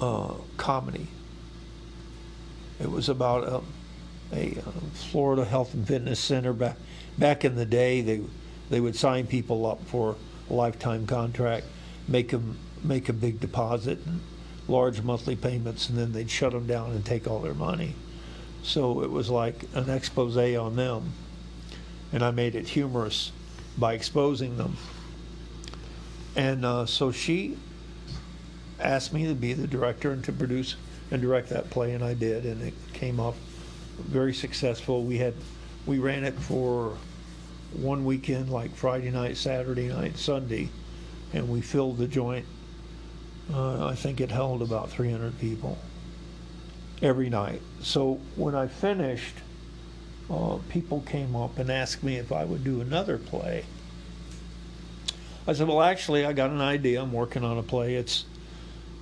uh, 0.00 0.34
comedy. 0.56 1.06
It 2.80 2.90
was 2.90 3.08
about 3.08 3.44
a, 3.44 4.36
a, 4.36 4.58
uh, 4.58 4.70
Florida 4.94 5.44
Health 5.44 5.74
and 5.74 5.86
Fitness 5.86 6.18
Center 6.18 6.52
back 6.52 6.76
back 7.18 7.44
in 7.44 7.54
the 7.54 7.66
day. 7.66 8.00
They 8.00 8.22
they 8.70 8.80
would 8.80 8.96
sign 8.96 9.26
people 9.26 9.66
up 9.66 9.84
for 9.86 10.16
lifetime 10.52 11.06
contract, 11.06 11.66
make 12.06 12.30
them 12.30 12.58
make 12.84 13.08
a 13.08 13.12
big 13.12 13.40
deposit, 13.40 13.98
large 14.68 15.02
monthly 15.02 15.36
payments, 15.36 15.88
and 15.88 15.96
then 15.96 16.12
they'd 16.12 16.30
shut 16.30 16.52
them 16.52 16.66
down 16.66 16.90
and 16.90 17.04
take 17.04 17.28
all 17.28 17.38
their 17.38 17.54
money. 17.54 17.94
So 18.62 19.02
it 19.02 19.10
was 19.10 19.30
like 19.30 19.64
an 19.74 19.90
expose 19.90 20.36
on 20.36 20.76
them, 20.76 21.12
and 22.12 22.22
I 22.22 22.30
made 22.30 22.54
it 22.54 22.68
humorous 22.68 23.32
by 23.78 23.94
exposing 23.94 24.56
them. 24.56 24.76
And 26.36 26.64
uh, 26.64 26.86
so 26.86 27.12
she 27.12 27.56
asked 28.80 29.12
me 29.12 29.26
to 29.26 29.34
be 29.34 29.52
the 29.52 29.66
director 29.66 30.12
and 30.12 30.24
to 30.24 30.32
produce 30.32 30.76
and 31.10 31.20
direct 31.20 31.50
that 31.50 31.70
play, 31.70 31.92
and 31.92 32.02
I 32.02 32.14
did, 32.14 32.46
and 32.46 32.62
it 32.62 32.74
came 32.92 33.20
off 33.20 33.36
very 33.98 34.32
successful. 34.32 35.04
We 35.04 35.18
had 35.18 35.34
we 35.86 35.98
ran 35.98 36.24
it 36.24 36.34
for 36.34 36.96
one 37.74 38.04
weekend, 38.04 38.50
like 38.50 38.74
Friday 38.74 39.10
night, 39.10 39.36
Saturday 39.36 39.88
night, 39.88 40.16
Sunday, 40.16 40.68
and 41.32 41.48
we 41.48 41.60
filled 41.60 41.98
the 41.98 42.06
joint. 42.06 42.46
Uh, 43.52 43.86
I 43.86 43.94
think 43.94 44.20
it 44.20 44.30
held 44.30 44.62
about 44.62 44.90
300 44.90 45.38
people 45.38 45.78
every 47.02 47.28
night. 47.28 47.60
So 47.82 48.20
when 48.36 48.54
I 48.54 48.68
finished, 48.68 49.34
uh, 50.30 50.58
people 50.68 51.00
came 51.02 51.34
up 51.34 51.58
and 51.58 51.70
asked 51.70 52.02
me 52.02 52.16
if 52.16 52.32
I 52.32 52.44
would 52.44 52.64
do 52.64 52.80
another 52.80 53.18
play. 53.18 53.64
I 55.46 55.52
said, 55.52 55.66
"Well, 55.66 55.82
actually, 55.82 56.24
I 56.24 56.32
got 56.32 56.50
an 56.50 56.60
idea. 56.60 57.02
I'm 57.02 57.12
working 57.12 57.42
on 57.42 57.58
a 57.58 57.62
play. 57.62 57.96
It's 57.96 58.24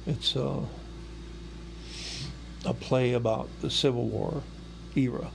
it's 0.07 0.35
uh, 0.35 0.61
a 2.65 2.75
play 2.75 3.13
about 3.13 3.49
the 3.61 3.71
Civil 3.71 4.07
War 4.07 4.43
era. 4.97 5.31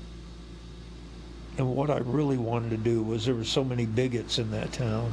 And 1.57 1.75
what 1.75 1.89
I 1.89 1.99
really 1.99 2.37
wanted 2.37 2.71
to 2.71 2.77
do 2.77 3.01
was 3.01 3.25
there 3.25 3.35
were 3.35 3.45
so 3.45 3.63
many 3.63 3.85
bigots 3.85 4.39
in 4.39 4.51
that 4.51 4.73
town, 4.73 5.11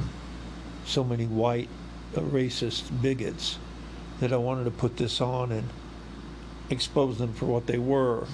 so 0.85 1.05
many 1.05 1.27
white 1.27 1.69
uh, 2.17 2.21
racist 2.21 3.01
bigots, 3.01 3.59
that 4.21 4.33
I 4.33 4.37
wanted 4.37 4.65
to 4.65 4.71
put 4.71 4.97
this 4.97 5.21
on 5.21 5.53
and 5.53 5.69
expose 6.71 7.19
them 7.19 7.33
for 7.33 7.47
what 7.47 7.67
they 7.67 7.79
were 7.79 8.27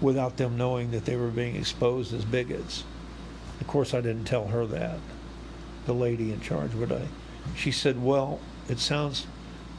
without 0.00 0.36
them 0.36 0.56
knowing 0.56 0.90
that 0.90 1.04
they 1.04 1.16
were 1.16 1.28
being 1.28 1.56
exposed 1.56 2.12
as 2.12 2.24
bigots. 2.24 2.84
Of 3.60 3.66
course, 3.66 3.94
I 3.94 4.00
didn't 4.00 4.24
tell 4.24 4.48
her 4.48 4.66
that, 4.66 4.98
the 5.86 5.94
lady 5.94 6.32
in 6.32 6.40
charge, 6.40 6.72
but 6.74 6.92
I. 6.92 7.08
She 7.56 7.72
said, 7.72 8.02
"Well, 8.02 8.40
it 8.68 8.78
sounds 8.78 9.26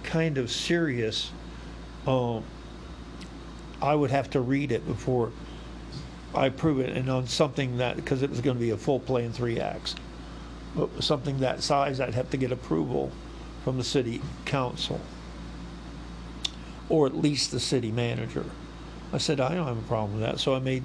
kind 0.04 0.38
of 0.38 0.52
serious, 0.52 1.32
um, 2.06 2.44
I 3.82 3.96
would 3.96 4.12
have 4.12 4.30
to 4.32 4.42
read 4.42 4.72
it 4.72 4.86
before 4.86 5.32
I 6.36 6.48
approve 6.48 6.80
it, 6.80 6.96
and 6.96 7.10
on 7.10 7.28
something 7.28 7.78
that 7.78 7.96
because 7.96 8.24
it 8.24 8.30
was 8.30 8.42
going 8.42 8.58
to 8.58 8.62
be 8.62 8.72
a 8.72 8.78
full 8.78 9.00
play 9.00 9.24
in 9.24 9.34
three 9.34 9.60
acts, 9.60 9.96
something 11.00 11.40
that 11.40 11.62
size, 11.62 12.00
I'd 12.00 12.16
have 12.16 12.32
to 12.32 12.38
get 12.38 12.52
approval 12.52 13.12
from 13.64 13.78
the 13.78 13.84
city 13.84 14.22
council 14.46 15.00
or 16.90 17.06
at 17.06 17.16
least 17.16 17.52
the 17.52 17.60
city 17.60 17.92
manager. 17.92 18.46
I 19.12 19.18
said 19.18 19.40
I 19.40 19.56
don't 19.56 19.68
have 19.68 19.78
a 19.78 19.84
problem 19.84 20.14
with 20.14 20.22
that, 20.22 20.40
so 20.40 20.56
I 20.56 20.60
made 20.60 20.84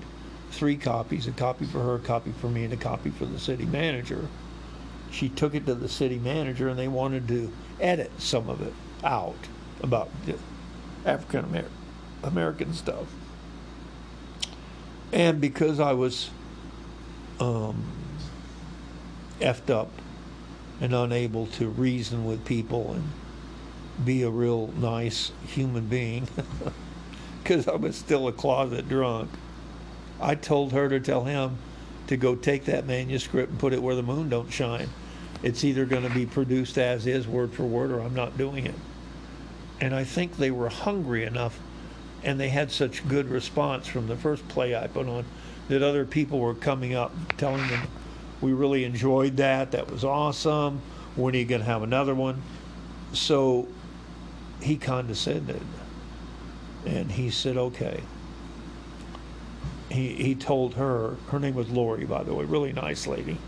three 0.51 0.77
copies: 0.77 1.27
a 1.27 1.33
copy 1.33 1.65
for 1.65 1.83
her, 1.83 1.95
a 1.97 1.99
copy 1.99 2.33
for 2.33 2.49
me, 2.49 2.65
and 2.65 2.73
a 2.73 2.77
copy 2.77 3.11
for 3.11 3.25
the 3.25 3.39
city 3.39 3.65
manager. 3.65 4.29
She 5.11 5.31
took 5.31 5.55
it 5.55 5.67
to 5.67 5.75
the 5.75 5.89
city 5.89 6.19
manager, 6.19 6.69
and 6.69 6.79
they 6.79 6.89
wanted 6.89 7.27
to 7.29 7.51
edit 7.81 8.13
some 8.19 8.49
of 8.49 8.61
it 8.61 8.75
out 9.03 9.49
about 9.83 10.11
African 11.07 11.65
American 12.23 12.75
stuff. 12.75 13.07
And 15.13 15.41
because 15.41 15.81
I 15.81 15.93
was 15.93 16.31
um, 17.41 17.85
effed 19.41 19.71
up 19.71 19.91
and 20.81 20.95
unable 20.95 21.47
to 21.47 21.69
reason 21.69 22.25
with 22.25 22.45
people 22.45 22.93
and 22.93 23.05
be 24.05 24.23
a 24.23 24.31
real 24.31 24.69
nice 24.77 25.33
human 25.47 25.87
being, 25.87 26.29
because 27.43 27.67
I 27.67 27.77
was 27.77 27.97
still 27.97 28.29
a 28.29 28.33
closet 28.33 28.89
drunk, 28.89 29.31
I 30.21 30.35
told 30.35 30.73
her 30.73 30.89
to 30.89 31.01
tell 31.01 31.25
him 31.25 31.59
to 32.09 32.17
go 32.17 32.35
take 32.35 32.65
that 32.67 32.87
manuscript 32.87 33.51
and 33.51 33.59
put 33.59 33.73
it 33.73 33.83
where 33.83 33.95
the 33.95 34.03
moon 34.03 34.29
don't 34.29 34.51
shine. 34.53 34.89
It's 35.43 35.63
either 35.63 35.85
going 35.85 36.03
to 36.03 36.11
be 36.11 36.27
produced 36.27 36.79
as 36.79 37.07
is, 37.07 37.29
word 37.29 37.53
for 37.53 37.65
word, 37.65 37.93
or 37.93 38.01
I'm 38.01 38.15
not 38.15 38.37
doing 38.37 38.67
it. 38.67 38.75
And 39.81 39.95
I 39.95 40.05
think 40.05 40.37
they 40.37 40.51
were 40.51 40.69
hungry 40.69 41.25
enough 41.25 41.61
and 42.23 42.39
they 42.39 42.49
had 42.49 42.71
such 42.71 43.07
good 43.09 43.29
response 43.29 43.87
from 43.87 44.09
the 44.09 44.17
first 44.17 44.47
play 44.49 44.75
I 44.75 44.87
put 44.87 45.07
on 45.07 45.25
that 45.69 45.83
other 45.83 46.05
people 46.05 46.39
were 46.39 46.55
coming 46.55 46.95
up 46.95 47.13
telling 47.37 47.67
them, 47.69 47.81
We 48.41 48.53
really 48.53 48.85
enjoyed 48.85 49.37
that. 49.37 49.73
That 49.73 49.91
was 49.91 50.05
awesome. 50.05 50.81
When 51.15 51.35
are 51.35 51.39
you 51.39 51.45
going 51.45 51.61
to 51.61 51.67
have 51.67 51.83
another 51.83 52.15
one? 52.15 52.43
So 53.13 53.69
he 54.61 54.77
condescended 54.77 55.63
and 56.87 57.13
he 57.13 57.31
said, 57.31 57.57
Okay. 57.57 58.03
He, 59.91 60.15
he 60.15 60.35
told 60.35 60.75
her, 60.75 61.17
her 61.29 61.41
name 61.41 61.55
was 61.55 61.71
Lori, 61.71 62.05
by 62.05 62.23
the 62.23 62.35
way, 62.35 62.45
really 62.45 62.75
nice 62.75 63.07
lady. 63.07 63.39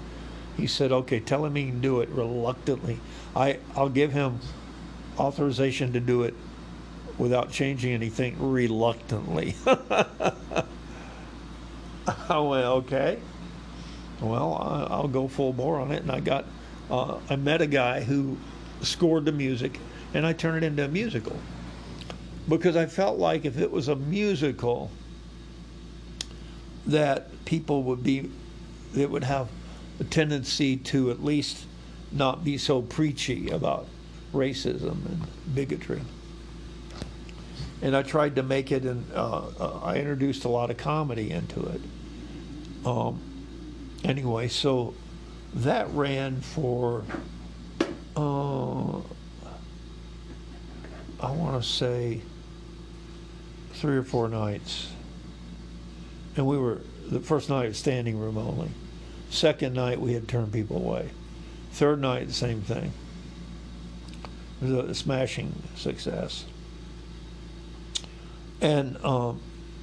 He 0.56 0.66
said, 0.66 0.92
Okay, 0.92 1.20
tell 1.20 1.44
him 1.44 1.54
he 1.54 1.66
can 1.66 1.80
do 1.80 2.00
it 2.00 2.08
reluctantly. 2.10 3.00
I, 3.34 3.58
I'll 3.74 3.88
give 3.88 4.12
him 4.12 4.40
authorization 5.18 5.92
to 5.92 6.00
do 6.00 6.22
it 6.22 6.34
without 7.20 7.52
changing 7.52 7.92
anything 7.92 8.34
reluctantly. 8.50 9.54
I 9.66 10.64
went, 12.38 12.64
okay. 12.64 13.18
Well, 14.22 14.88
I'll 14.90 15.06
go 15.06 15.28
full 15.28 15.52
bore 15.52 15.78
on 15.78 15.92
it. 15.92 16.00
And 16.02 16.10
I 16.10 16.20
got, 16.20 16.46
uh, 16.90 17.18
I 17.28 17.36
met 17.36 17.60
a 17.60 17.66
guy 17.66 18.00
who 18.02 18.38
scored 18.80 19.26
the 19.26 19.32
music 19.32 19.78
and 20.14 20.26
I 20.26 20.32
turned 20.32 20.64
it 20.64 20.66
into 20.66 20.86
a 20.86 20.88
musical. 20.88 21.36
Because 22.48 22.74
I 22.74 22.86
felt 22.86 23.18
like 23.18 23.44
if 23.44 23.58
it 23.58 23.70
was 23.70 23.88
a 23.88 23.96
musical, 23.96 24.90
that 26.86 27.44
people 27.44 27.82
would 27.82 28.02
be, 28.02 28.30
it 28.96 29.10
would 29.10 29.24
have 29.24 29.48
a 30.00 30.04
tendency 30.04 30.78
to 30.78 31.10
at 31.10 31.22
least 31.22 31.66
not 32.10 32.42
be 32.42 32.56
so 32.56 32.80
preachy 32.80 33.50
about 33.50 33.86
racism 34.32 35.04
and 35.04 35.26
bigotry. 35.54 36.00
And 37.82 37.96
I 37.96 38.02
tried 38.02 38.36
to 38.36 38.42
make 38.42 38.72
it, 38.72 38.84
and 38.84 39.10
uh, 39.14 39.46
uh, 39.58 39.80
I 39.82 39.96
introduced 39.96 40.44
a 40.44 40.48
lot 40.48 40.70
of 40.70 40.76
comedy 40.76 41.30
into 41.30 41.64
it. 41.66 41.80
Um, 42.84 43.20
anyway, 44.04 44.48
so 44.48 44.94
that 45.54 45.88
ran 45.90 46.40
for, 46.40 47.04
uh, 48.16 48.98
I 51.20 51.30
want 51.32 51.62
to 51.62 51.68
say, 51.68 52.20
three 53.72 53.96
or 53.96 54.02
four 54.02 54.28
nights. 54.28 54.90
And 56.36 56.46
we 56.46 56.58
were, 56.58 56.80
the 57.08 57.20
first 57.20 57.48
night, 57.48 57.74
standing 57.74 58.18
room 58.18 58.36
only. 58.36 58.70
Second 59.30 59.74
night, 59.74 60.00
we 60.00 60.12
had 60.12 60.28
turned 60.28 60.52
people 60.52 60.76
away. 60.76 61.10
Third 61.72 62.00
night, 62.00 62.26
the 62.26 62.34
same 62.34 62.60
thing. 62.60 62.92
It 64.60 64.68
was 64.68 64.90
a 64.90 64.94
smashing 64.94 65.62
success. 65.76 66.44
And 68.60 69.02
um, 69.04 69.40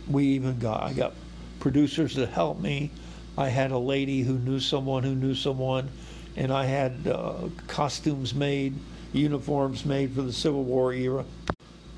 we 0.10 0.26
even 0.28 0.60
got, 0.60 0.84
I 0.84 0.94
got 0.94 1.14
producers 1.60 2.16
to 2.16 2.26
help 2.26 2.60
me. 2.60 2.92
I 3.38 3.50
had 3.50 3.72
a 3.72 3.78
lady 3.78 4.22
who 4.22 4.38
knew 4.40 4.60
someone 4.60 5.04
who 5.04 5.16
knew 5.16 5.36
someone, 5.36 5.90
and 6.36 6.52
I 6.52 6.66
had 6.66 7.08
uh, 7.08 7.50
costumes 7.68 8.34
made, 8.34 8.74
uniforms 9.14 9.86
made 9.86 10.14
for 10.14 10.22
the 10.22 10.34
Civil 10.34 10.64
War 10.64 10.94
era. 10.94 11.26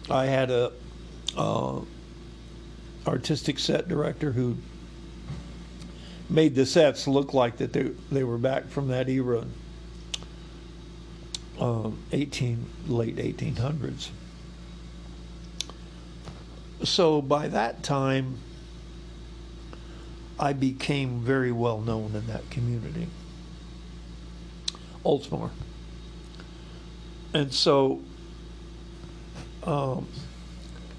I 0.10 0.26
had 0.26 0.52
a 0.52 0.72
uh, 1.38 1.82
artistic 3.08 3.60
set 3.60 3.88
director 3.88 4.32
who 4.32 4.58
made 6.30 6.56
the 6.56 6.66
sets 6.66 7.08
look 7.08 7.34
like 7.34 7.58
that 7.58 7.74
they 7.74 7.84
they 8.12 8.24
were 8.24 8.38
back 8.38 8.68
from 8.68 8.88
that 8.90 9.10
era, 9.10 9.46
um, 11.60 11.98
18 12.12 12.66
late 12.88 13.16
1800s. 13.16 14.10
So 16.84 17.22
by 17.22 17.48
that 17.50 17.84
time, 17.84 18.38
I 20.40 20.54
became 20.54 21.20
very 21.20 21.52
well 21.52 21.82
known 21.82 22.16
in 22.16 22.28
that 22.28 22.50
community, 22.50 23.08
Oldsmar. 25.04 25.50
And 27.34 27.54
so 27.54 28.02
um, 29.64 30.08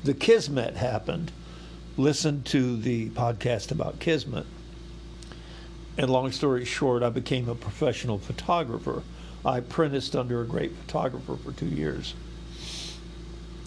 the 0.05 0.15
Kismet 0.15 0.77
happened. 0.77 1.33
Listened 1.97 2.47
to 2.47 2.77
the 2.77 3.11
podcast 3.11 3.71
about 3.71 3.99
Kismet. 3.99 4.47
And 5.99 6.09
long 6.09 6.33
story 6.33 6.65
short, 6.65 7.03
I 7.03 7.11
became 7.11 7.49
a 7.49 7.55
professional 7.55 8.19
photographer. 8.19 9.03
I 9.45 9.59
apprenticed 9.59 10.15
under 10.15 10.41
a 10.41 10.47
great 10.47 10.73
photographer 10.77 11.37
for 11.37 11.53
two 11.53 11.67
years. 11.67 12.15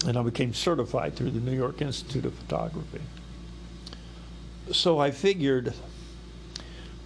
And 0.06 0.18
I 0.18 0.22
became 0.22 0.52
certified 0.52 1.16
through 1.16 1.30
the 1.30 1.40
New 1.40 1.56
York 1.56 1.80
Institute 1.80 2.26
of 2.26 2.34
Photography. 2.34 3.00
So 4.72 4.98
I 4.98 5.10
figured 5.10 5.72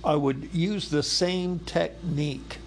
I 0.04 0.14
would 0.14 0.50
use 0.52 0.90
the 0.90 1.02
same 1.02 1.58
technique 1.60 2.58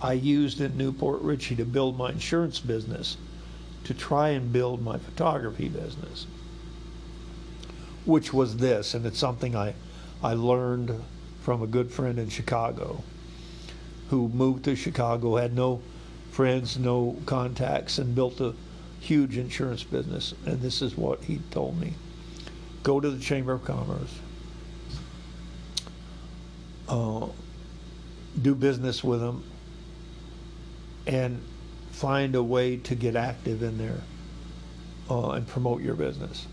I 0.00 0.14
used 0.14 0.60
in 0.60 0.76
New 0.76 0.92
Port 0.92 1.22
Richey 1.22 1.54
to 1.56 1.64
build 1.64 1.96
my 1.96 2.10
insurance 2.10 2.58
business 2.58 3.16
to 3.84 3.94
try 3.94 4.30
and 4.30 4.52
build 4.52 4.82
my 4.82 4.98
photography 4.98 5.68
business, 5.68 6.26
which 8.04 8.32
was 8.32 8.56
this, 8.56 8.94
and 8.94 9.04
it's 9.06 9.18
something 9.18 9.54
I, 9.54 9.74
I 10.22 10.34
learned 10.34 11.02
from 11.42 11.62
a 11.62 11.66
good 11.66 11.90
friend 11.90 12.18
in 12.18 12.28
Chicago 12.28 13.02
who 14.10 14.28
moved 14.28 14.64
to 14.64 14.76
Chicago, 14.76 15.36
had 15.36 15.54
no 15.54 15.80
friends, 16.30 16.78
no 16.78 17.16
contacts, 17.26 17.98
and 17.98 18.14
built 18.14 18.40
a 18.40 18.54
huge 19.02 19.36
insurance 19.36 19.82
business. 19.82 20.32
And 20.46 20.62
this 20.62 20.80
is 20.80 20.96
what 20.96 21.24
he 21.24 21.40
told 21.50 21.80
me 21.80 21.94
go 22.82 23.00
to 23.00 23.10
the 23.10 23.20
Chamber 23.20 23.52
of 23.52 23.64
Commerce, 23.64 24.18
uh, 26.88 27.26
do 28.40 28.54
business 28.54 29.04
with 29.04 29.20
them, 29.20 29.44
and 31.06 31.42
find 31.90 32.34
a 32.34 32.42
way 32.42 32.76
to 32.76 32.94
get 32.94 33.14
active 33.14 33.62
in 33.62 33.78
there 33.78 34.00
uh, 35.10 35.30
and 35.30 35.46
promote 35.46 35.82
your 35.82 35.94
business. 35.94 36.46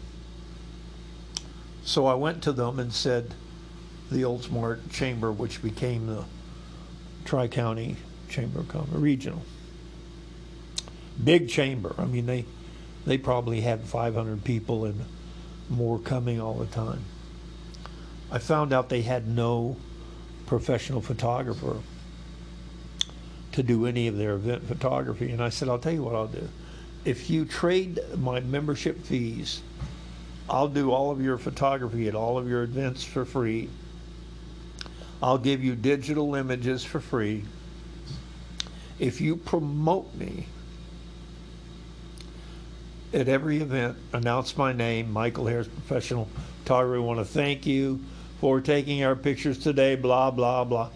So 1.83 2.05
I 2.05 2.13
went 2.13 2.43
to 2.43 2.51
them 2.51 2.79
and 2.79 2.93
said, 2.93 3.33
the 4.11 4.23
Oldsmar 4.23 4.79
Chamber, 4.91 5.31
which 5.31 5.61
became 5.61 6.07
the 6.07 6.25
Tri 7.25 7.47
County 7.47 7.95
Chamber 8.27 8.61
of 8.61 8.67
Commerce, 8.67 8.89
regional. 8.93 9.43
Big 11.23 11.49
chamber. 11.49 11.95
I 11.97 12.05
mean, 12.05 12.25
they 12.25 12.45
they 13.05 13.17
probably 13.17 13.61
had 13.61 13.81
500 13.85 14.43
people 14.43 14.85
and 14.85 15.05
more 15.69 15.99
coming 15.99 16.39
all 16.39 16.55
the 16.55 16.65
time. 16.65 17.03
I 18.31 18.39
found 18.39 18.73
out 18.73 18.89
they 18.89 19.01
had 19.01 19.27
no 19.27 19.77
professional 20.45 21.01
photographer 21.01 21.77
to 23.51 23.63
do 23.63 23.85
any 23.85 24.07
of 24.07 24.17
their 24.17 24.33
event 24.33 24.67
photography. 24.67 25.31
And 25.31 25.41
I 25.41 25.49
said, 25.49 25.69
I'll 25.69 25.79
tell 25.79 25.93
you 25.93 26.03
what 26.03 26.15
I'll 26.15 26.27
do. 26.27 26.47
If 27.05 27.29
you 27.29 27.45
trade 27.45 27.99
my 28.17 28.39
membership 28.41 29.01
fees, 29.01 29.61
I'll 30.49 30.67
do 30.67 30.91
all 30.91 31.11
of 31.11 31.21
your 31.21 31.37
photography 31.37 32.07
at 32.07 32.15
all 32.15 32.37
of 32.37 32.47
your 32.47 32.63
events 32.63 33.03
for 33.03 33.25
free. 33.25 33.69
I'll 35.21 35.37
give 35.37 35.63
you 35.63 35.75
digital 35.75 36.35
images 36.35 36.83
for 36.83 36.99
free. 36.99 37.45
If 38.99 39.21
you 39.21 39.35
promote 39.35 40.13
me 40.15 40.45
at 43.13 43.27
every 43.27 43.57
event, 43.57 43.97
announce 44.13 44.57
my 44.57 44.73
name, 44.73 45.11
Michael 45.11 45.47
Harris 45.47 45.67
Professional 45.67 46.27
Photographer. 46.63 46.93
We 46.93 46.99
want 46.99 47.19
to 47.19 47.25
thank 47.25 47.65
you 47.65 47.99
for 48.39 48.61
taking 48.61 49.03
our 49.03 49.15
pictures 49.15 49.59
today, 49.59 49.95
blah, 49.95 50.31
blah, 50.31 50.63
blah. 50.63 50.89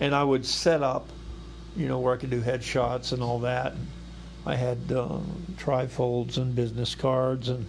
And 0.00 0.14
I 0.14 0.24
would 0.24 0.46
set 0.46 0.82
up 0.82 1.08
you 1.78 1.86
know, 1.86 2.00
where 2.00 2.12
I 2.12 2.16
could 2.16 2.30
do 2.30 2.42
headshots 2.42 3.12
and 3.12 3.22
all 3.22 3.38
that. 3.40 3.74
I 4.44 4.56
had 4.56 4.78
uh, 4.90 5.20
trifolds 5.56 6.36
and 6.36 6.54
business 6.54 6.94
cards, 6.94 7.48
and 7.48 7.66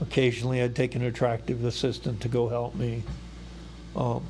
occasionally 0.00 0.62
I'd 0.62 0.76
take 0.76 0.94
an 0.94 1.02
attractive 1.02 1.64
assistant 1.64 2.20
to 2.20 2.28
go 2.28 2.48
help 2.48 2.76
me. 2.76 3.02
Um, 3.96 4.24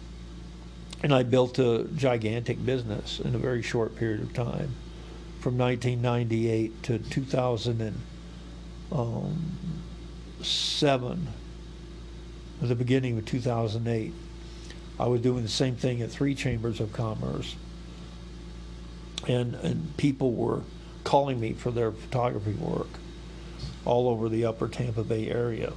and 1.02 1.12
I 1.12 1.22
built 1.22 1.58
a 1.58 1.84
gigantic 1.96 2.64
business 2.64 3.20
in 3.20 3.34
a 3.34 3.38
very 3.38 3.62
short 3.62 3.94
period 3.96 4.22
of 4.22 4.32
time, 4.32 4.74
from 5.40 5.58
1998 5.58 6.82
to 6.84 6.98
2007, 8.94 11.28
at 12.62 12.68
the 12.68 12.76
beginning 12.76 13.18
of 13.18 13.26
2008. 13.26 14.12
I 14.98 15.06
was 15.08 15.20
doing 15.20 15.42
the 15.42 15.48
same 15.48 15.74
thing 15.74 16.00
at 16.02 16.10
three 16.10 16.36
chambers 16.36 16.80
of 16.80 16.92
commerce 16.92 17.56
and, 19.26 19.56
and 19.56 19.96
people 19.96 20.32
were 20.32 20.60
calling 21.02 21.40
me 21.40 21.52
for 21.52 21.72
their 21.72 21.90
photography 21.90 22.52
work 22.52 22.86
all 23.84 24.08
over 24.08 24.28
the 24.28 24.44
upper 24.44 24.68
Tampa 24.68 25.02
Bay 25.02 25.28
area. 25.28 25.72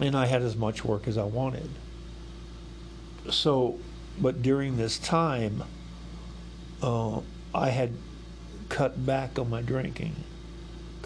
And 0.00 0.16
I 0.16 0.24
had 0.26 0.42
as 0.42 0.56
much 0.56 0.84
work 0.84 1.06
as 1.06 1.18
I 1.18 1.24
wanted. 1.24 1.70
So, 3.30 3.78
but 4.18 4.42
during 4.42 4.76
this 4.76 4.98
time, 4.98 5.64
uh, 6.82 7.20
I 7.54 7.70
had 7.70 7.92
cut 8.68 9.04
back 9.04 9.38
on 9.38 9.50
my 9.50 9.62
drinking 9.62 10.16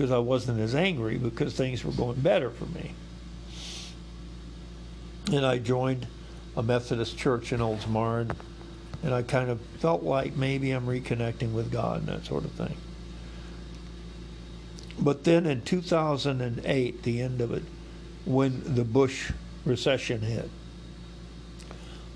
because 0.00 0.12
I 0.12 0.18
wasn't 0.18 0.58
as 0.60 0.74
angry 0.74 1.18
because 1.18 1.52
things 1.52 1.84
were 1.84 1.92
going 1.92 2.18
better 2.20 2.48
for 2.48 2.64
me. 2.64 2.94
And 5.30 5.44
I 5.44 5.58
joined 5.58 6.06
a 6.56 6.62
Methodist 6.62 7.18
church 7.18 7.52
in 7.52 7.60
Oldsmar 7.60 8.34
and 9.02 9.14
I 9.14 9.20
kind 9.20 9.50
of 9.50 9.60
felt 9.78 10.02
like 10.02 10.36
maybe 10.36 10.70
I'm 10.70 10.86
reconnecting 10.86 11.52
with 11.52 11.70
God 11.70 11.98
and 11.98 12.08
that 12.08 12.24
sort 12.24 12.46
of 12.46 12.52
thing. 12.52 12.78
But 14.98 15.24
then 15.24 15.44
in 15.44 15.60
2008, 15.60 17.02
the 17.02 17.20
end 17.20 17.42
of 17.42 17.52
it, 17.52 17.64
when 18.24 18.74
the 18.74 18.84
Bush 18.84 19.32
recession 19.66 20.22
hit, 20.22 20.48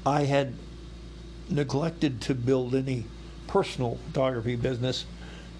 I 0.07 0.23
had 0.23 0.55
neglected 1.51 2.23
to 2.23 2.35
build 2.35 2.75
any 2.75 3.05
personal 3.47 3.99
photography 4.07 4.57
business 4.57 5.05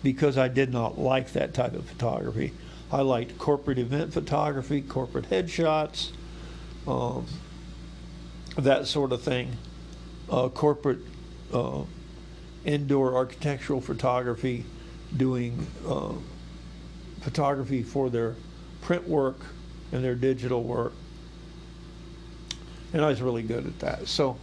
because 0.05 0.37
I 0.39 0.47
did 0.49 0.73
not 0.73 0.99
like 0.99 1.33
that 1.33 1.55
type 1.55 1.73
of 1.73 1.87
photography. 1.87 2.53
I 2.93 3.01
liked 3.01 3.39
corporate 3.39 3.79
event 3.79 4.13
photography, 4.13 4.83
corporate 4.83 5.31
headshots, 5.31 6.13
um, 6.87 7.27
that 8.57 8.87
sort 8.87 9.11
of 9.11 9.23
thing, 9.23 9.57
uh, 10.31 10.51
corporate 10.51 11.01
uh, 11.53 11.83
indoor 12.65 13.15
architectural 13.15 13.81
photography, 13.81 14.65
doing 15.17 15.67
uh, 15.89 16.13
photography 17.23 17.83
for 17.83 18.11
their 18.11 18.37
print 18.83 19.09
work 19.09 19.39
and 19.91 20.05
their 20.05 20.15
digital 20.15 20.63
work. 20.63 20.93
And 22.93 23.03
I 23.03 23.09
was 23.09 23.23
really 23.23 23.43
good 23.43 23.67
at 23.67 23.79
that. 23.81 24.07
So 24.07 24.37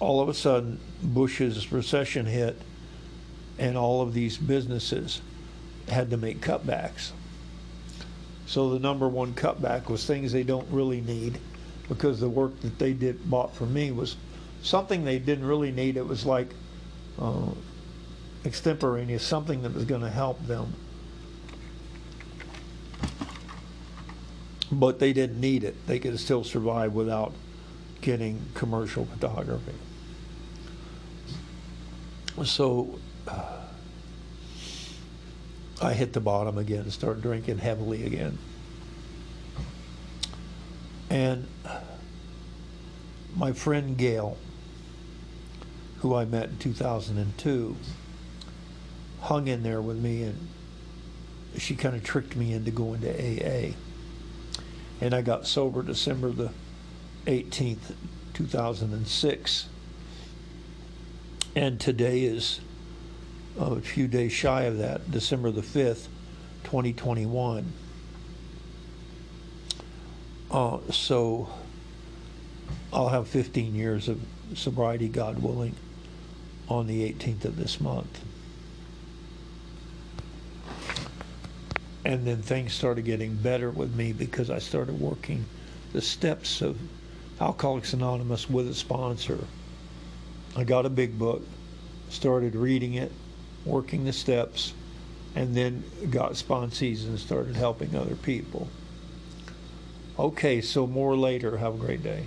all 0.00 0.20
of 0.20 0.28
a 0.28 0.34
sudden, 0.34 0.80
Bush's 1.02 1.70
recession 1.70 2.26
hit, 2.26 2.60
and 3.58 3.76
all 3.76 4.02
of 4.02 4.14
these 4.14 4.36
businesses 4.36 5.20
had 5.88 6.10
to 6.10 6.16
make 6.16 6.40
cutbacks. 6.40 7.12
So 8.46 8.70
the 8.70 8.78
number 8.78 9.08
one 9.08 9.34
cutback 9.34 9.88
was 9.88 10.04
things 10.04 10.32
they 10.32 10.42
don't 10.42 10.68
really 10.70 11.00
need 11.00 11.38
because 11.88 12.20
the 12.20 12.28
work 12.28 12.60
that 12.60 12.78
they 12.78 12.92
did 12.92 13.28
bought 13.30 13.54
for 13.54 13.66
me 13.66 13.90
was 13.90 14.16
something 14.62 15.04
they 15.04 15.18
didn't 15.18 15.46
really 15.46 15.70
need. 15.70 15.96
It 15.96 16.06
was 16.06 16.24
like 16.24 16.48
uh, 17.20 17.50
extemporaneous, 18.44 19.22
something 19.22 19.62
that 19.62 19.74
was 19.74 19.84
going 19.84 20.02
to 20.02 20.10
help 20.10 20.44
them. 20.46 20.74
But 24.72 24.98
they 24.98 25.12
didn't 25.12 25.40
need 25.40 25.62
it. 25.64 25.86
They 25.86 25.98
could 25.98 26.18
still 26.18 26.44
survive 26.44 26.94
without 26.94 27.32
getting 28.00 28.40
commercial 28.54 29.06
photography. 29.06 29.74
So 32.44 32.98
I 35.82 35.92
hit 35.92 36.12
the 36.12 36.20
bottom 36.20 36.58
again 36.58 36.80
and 36.80 36.92
started 36.92 37.22
drinking 37.22 37.58
heavily 37.58 38.04
again. 38.04 38.38
And 41.10 41.46
my 43.36 43.52
friend 43.52 43.96
Gail, 43.96 44.36
who 45.98 46.14
I 46.14 46.24
met 46.24 46.48
in 46.48 46.58
2002, 46.58 47.76
hung 49.20 49.48
in 49.48 49.62
there 49.62 49.80
with 49.80 49.98
me 49.98 50.22
and 50.22 50.48
she 51.56 51.74
kind 51.76 51.94
of 51.94 52.02
tricked 52.02 52.36
me 52.36 52.52
into 52.52 52.70
going 52.70 53.00
to 53.02 53.10
AA. 53.10 53.74
And 55.00 55.14
I 55.14 55.22
got 55.22 55.46
sober 55.46 55.82
December 55.82 56.30
the 56.30 56.50
18th, 57.26 57.94
2006. 58.32 59.68
And 61.56 61.80
today 61.80 62.24
is 62.24 62.60
a 63.58 63.80
few 63.80 64.08
days 64.08 64.32
shy 64.32 64.62
of 64.62 64.78
that, 64.78 65.10
December 65.10 65.50
the 65.50 65.60
5th, 65.60 66.08
2021. 66.64 67.72
Uh, 70.50 70.78
so 70.90 71.48
I'll 72.92 73.08
have 73.08 73.28
15 73.28 73.74
years 73.74 74.08
of 74.08 74.20
sobriety, 74.54 75.08
God 75.08 75.42
willing, 75.42 75.74
on 76.68 76.86
the 76.86 77.10
18th 77.12 77.44
of 77.44 77.56
this 77.56 77.80
month. 77.80 78.20
And 82.04 82.26
then 82.26 82.42
things 82.42 82.74
started 82.74 83.04
getting 83.04 83.34
better 83.34 83.70
with 83.70 83.94
me 83.94 84.12
because 84.12 84.50
I 84.50 84.58
started 84.58 85.00
working 85.00 85.44
the 85.92 86.02
steps 86.02 86.60
of 86.60 86.78
Alcoholics 87.40 87.94
Anonymous 87.94 88.48
with 88.48 88.68
a 88.68 88.74
sponsor. 88.74 89.38
I 90.54 90.64
got 90.64 90.86
a 90.86 90.90
big 90.90 91.18
book, 91.18 91.42
started 92.10 92.54
reading 92.54 92.94
it, 92.94 93.10
working 93.64 94.04
the 94.04 94.12
steps, 94.12 94.72
and 95.34 95.54
then 95.54 95.84
got 96.10 96.32
sponsees 96.32 97.04
and 97.04 97.18
started 97.18 97.56
helping 97.56 97.94
other 97.96 98.14
people. 98.16 98.68
Okay, 100.18 100.60
so 100.60 100.86
more 100.86 101.16
later. 101.16 101.56
Have 101.56 101.74
a 101.74 101.78
great 101.78 102.02
day. 102.02 102.26